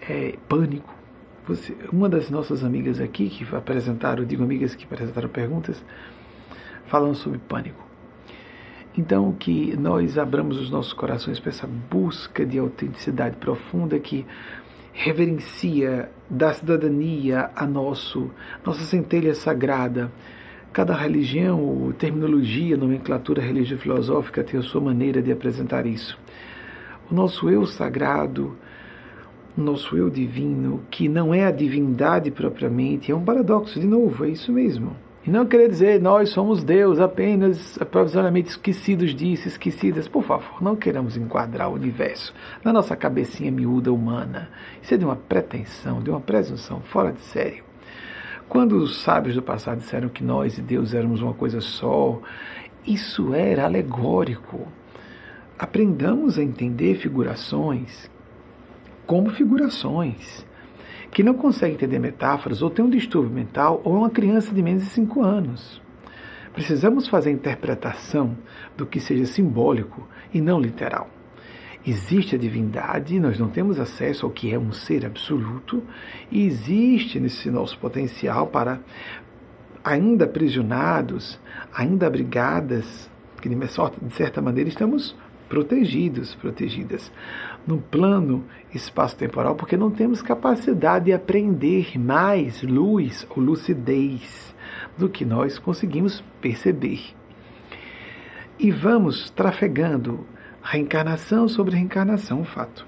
[0.00, 0.94] É, pânico.
[1.46, 5.82] Você, uma das nossas amigas aqui que apresentaram, digo amigas que apresentaram perguntas,
[6.86, 7.84] falando sobre pânico.
[8.96, 14.26] Então, que nós abramos os nossos corações para essa busca de autenticidade profunda que
[14.92, 18.30] reverencia da cidadania a nosso,
[18.64, 20.10] nossa centelha sagrada,
[20.76, 26.18] Cada religião, terminologia, nomenclatura religio-filosófica tem a sua maneira de apresentar isso.
[27.10, 28.54] O nosso eu sagrado,
[29.56, 34.28] nosso eu divino, que não é a divindade propriamente, é um paradoxo, de novo, é
[34.28, 34.94] isso mesmo.
[35.26, 40.06] E não querer dizer nós somos Deus apenas provisoriamente esquecidos disso, esquecidas.
[40.06, 44.50] Por favor, não queremos enquadrar o universo na nossa cabecinha miúda humana.
[44.82, 47.65] Isso é de uma pretensão, de uma presunção fora de sério.
[48.48, 52.20] Quando os sábios do passado disseram que nós e Deus éramos uma coisa só,
[52.86, 54.68] isso era alegórico.
[55.58, 58.10] Aprendamos a entender figurações
[59.06, 60.44] como figurações
[61.10, 64.62] que não consegue entender metáforas ou tem um distúrbio mental ou é uma criança de
[64.62, 65.80] menos de 5 anos.
[66.52, 68.36] Precisamos fazer a interpretação
[68.76, 71.08] do que seja simbólico e não literal.
[71.86, 75.82] Existe a divindade, nós não temos acesso ao que é um ser absoluto,
[76.32, 78.80] e existe nesse nosso potencial para,
[79.84, 81.38] ainda aprisionados,
[81.72, 83.08] ainda abrigadas,
[83.40, 85.14] que de certa maneira estamos
[85.48, 87.12] protegidos, protegidas
[87.64, 94.52] no plano espaço-temporal, porque não temos capacidade de aprender mais luz ou lucidez
[94.98, 97.00] do que nós conseguimos perceber.
[98.58, 100.26] E vamos trafegando
[100.66, 102.86] reencarnação sobre reencarnação, um fato,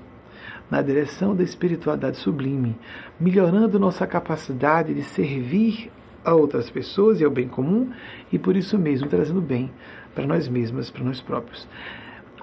[0.68, 2.76] na direção da espiritualidade sublime,
[3.20, 5.90] melhorando nossa capacidade de servir
[6.24, 7.90] a outras pessoas e ao bem comum
[8.32, 9.70] e por isso mesmo trazendo bem
[10.14, 11.68] para nós mesmas, para nós próprios.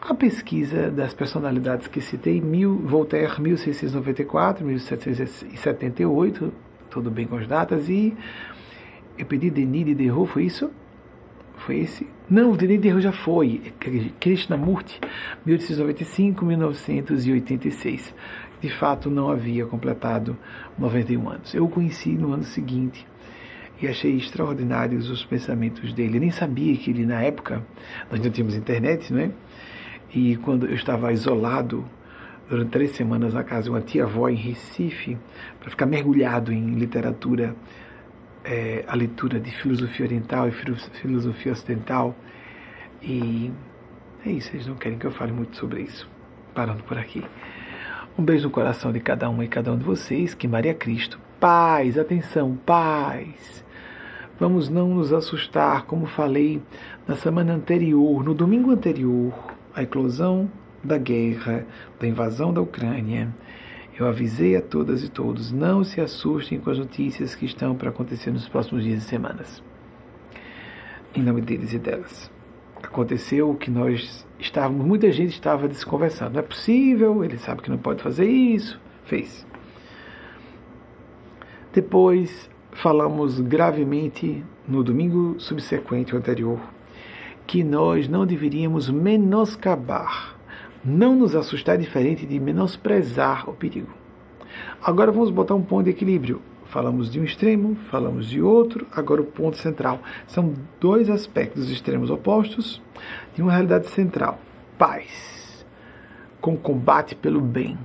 [0.01, 6.53] A pesquisa das personalidades que citei, mil, Voltaire, 1694, 1778,
[6.89, 8.15] tudo bem com as datas, e
[9.17, 10.71] eu pedi Denis Diderot, foi isso?
[11.57, 12.14] Foi esse?
[12.27, 13.61] Não, o Diderot já foi,
[14.19, 14.99] Krishnamurti,
[15.45, 18.15] 1895, 1986.
[18.59, 20.35] De fato, não havia completado
[20.75, 21.53] 91 anos.
[21.53, 23.05] Eu o conheci no ano seguinte
[23.79, 26.17] e achei extraordinários os pensamentos dele.
[26.17, 27.61] Eu nem sabia que ele, na época,
[28.09, 29.29] nós não tínhamos internet, não é?
[30.11, 31.85] E quando eu estava isolado
[32.49, 35.15] durante três semanas na casa de uma tia-avó em Recife,
[35.59, 37.55] para ficar mergulhado em literatura,
[38.45, 42.15] é, a leitura de filosofia oriental e filosofia ocidental.
[43.01, 43.51] E
[44.25, 46.07] é isso, eles não querem que eu fale muito sobre isso.
[46.53, 47.23] Parando por aqui.
[48.17, 50.33] Um beijo no coração de cada uma e cada um de vocês.
[50.33, 51.19] Que Maria Cristo.
[51.39, 53.65] Paz, atenção, paz.
[54.39, 56.61] Vamos não nos assustar, como falei
[57.07, 59.33] na semana anterior, no domingo anterior
[59.73, 60.49] a eclosão
[60.83, 61.65] da guerra,
[61.99, 63.33] da invasão da Ucrânia,
[63.97, 67.89] eu avisei a todas e todos: não se assustem com as notícias que estão para
[67.89, 69.63] acontecer nos próximos dias e semanas.
[71.13, 72.29] Em nome deles e delas.
[72.83, 76.33] Aconteceu o que nós estávamos, muita gente estava desconversando.
[76.33, 78.79] Não é possível, ele sabe que não pode fazer isso.
[79.05, 79.45] Fez.
[81.73, 86.59] Depois falamos gravemente no domingo subsequente, o anterior,
[87.47, 90.34] que nós não deveríamos menoscabar,
[90.85, 93.91] não nos assustar diferente de menosprezar o perigo.
[94.83, 96.41] Agora vamos botar um ponto de equilíbrio.
[96.65, 99.99] Falamos de um extremo, falamos de outro, agora o ponto central.
[100.27, 102.81] São dois aspectos extremos opostos
[103.33, 104.39] de uma realidade central.
[104.77, 105.65] Paz,
[106.41, 107.77] com combate pelo bem.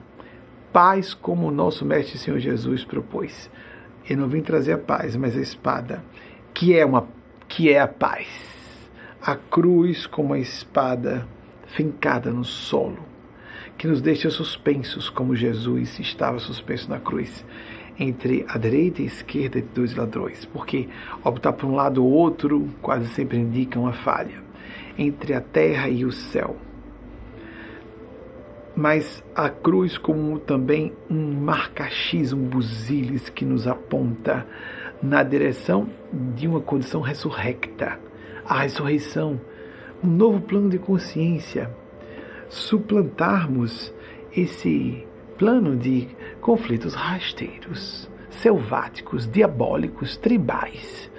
[0.72, 3.51] Paz como o nosso Mestre Senhor Jesus propôs.
[4.09, 6.03] Eu não vim trazer a paz, mas a espada,
[6.53, 7.07] que é uma
[7.48, 8.61] que é a paz
[9.22, 11.26] a cruz como a espada
[11.72, 13.04] fincada no solo,
[13.78, 17.44] que nos deixa suspensos como Jesus estava suspenso na cruz,
[17.98, 20.88] entre a direita e a esquerda de dois ladrões, porque
[21.22, 24.42] optar por um lado ou outro quase sempre indica uma falha,
[24.98, 26.56] entre a terra e o céu.
[28.74, 34.46] Mas a cruz como também um marca-x, um buziles que nos aponta
[35.02, 35.88] na direção
[36.34, 37.98] de uma condição ressurrecta
[38.46, 39.40] a ressurreição,
[40.03, 41.70] um novo plano de consciência,
[42.48, 43.92] suplantarmos
[44.34, 45.07] esse
[45.38, 46.09] plano de
[46.40, 51.11] conflitos rasteiros, selváticos, diabólicos, tribais,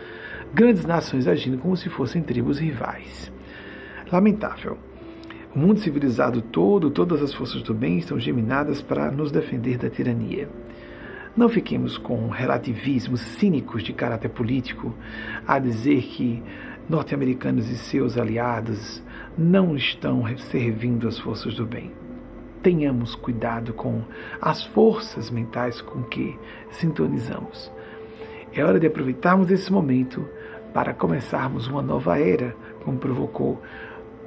[0.54, 3.32] grandes nações agindo como se fossem tribos rivais.
[4.12, 4.78] Lamentável.
[5.54, 9.90] O mundo civilizado todo, todas as forças do bem estão geminadas para nos defender da
[9.90, 10.50] tirania.
[11.36, 14.94] Não fiquemos com relativismos cínicos de caráter político
[15.48, 16.44] a dizer que
[16.90, 19.04] norte-americanos e seus aliados
[19.38, 21.92] não estão servindo as forças do bem.
[22.62, 24.02] Tenhamos cuidado com
[24.42, 26.38] as forças mentais com que
[26.70, 27.72] sintonizamos.
[28.54, 30.28] É hora de aproveitarmos esse momento
[30.74, 33.62] para começarmos uma nova era, como provocou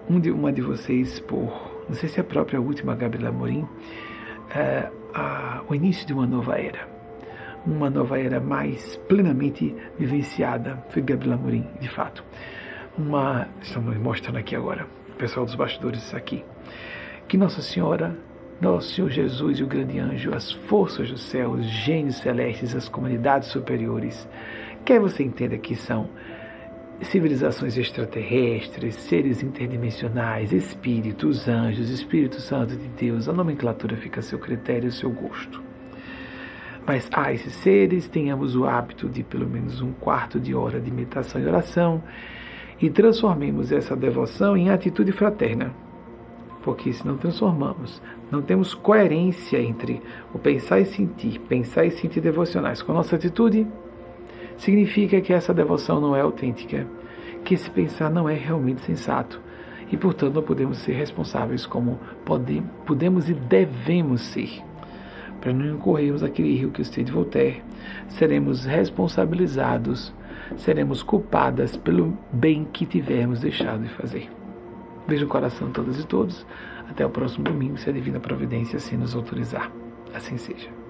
[0.09, 3.67] um de, uma de vocês por, não sei se é a própria última Gabriela Morim,
[5.15, 6.94] a, o início de uma nova era
[7.67, 10.85] uma nova era mais plenamente vivenciada.
[10.91, 12.25] Foi Gabriela Morim, de fato.
[12.97, 16.45] Uma, estamos mostrando aqui agora, o pessoal dos bastidores aqui,
[17.27, 18.17] que Nossa Senhora
[18.61, 22.89] nosso Senhor Jesus e o grande anjo, as forças do céu, os gênios celestes, as
[22.89, 24.29] comunidades superiores,
[24.85, 26.09] quer você entenda que são
[27.03, 34.39] civilizações extraterrestres, seres interdimensionais, espíritos, anjos, Espírito Santo de Deus, a nomenclatura fica a seu
[34.39, 35.64] critério e seu gosto.
[36.87, 40.91] Mas a esses seres tenhamos o hábito de pelo menos um quarto de hora de
[40.91, 42.03] meditação e oração
[42.81, 45.73] e transformemos essa devoção em atitude fraterna.
[46.63, 52.21] Porque se não transformamos, não temos coerência entre o pensar e sentir, pensar e sentir
[52.21, 53.67] devocionais com a nossa atitude,
[54.57, 56.87] significa que essa devoção não é autêntica,
[57.45, 59.41] que esse pensar não é realmente sensato
[59.91, 61.99] e, portanto, não podemos ser responsáveis como
[62.87, 64.63] podemos e devemos ser.
[65.45, 67.63] Para não incorrermos aquele rio que citei de Voltaire,
[68.09, 70.11] seremos responsabilizados,
[70.57, 74.31] seremos culpadas pelo bem que tivermos deixado de fazer.
[75.07, 76.47] Beijo no coração todas e todos.
[76.89, 79.71] Até o próximo domingo, se a Divina Providência assim nos autorizar.
[80.15, 80.84] Assim seja.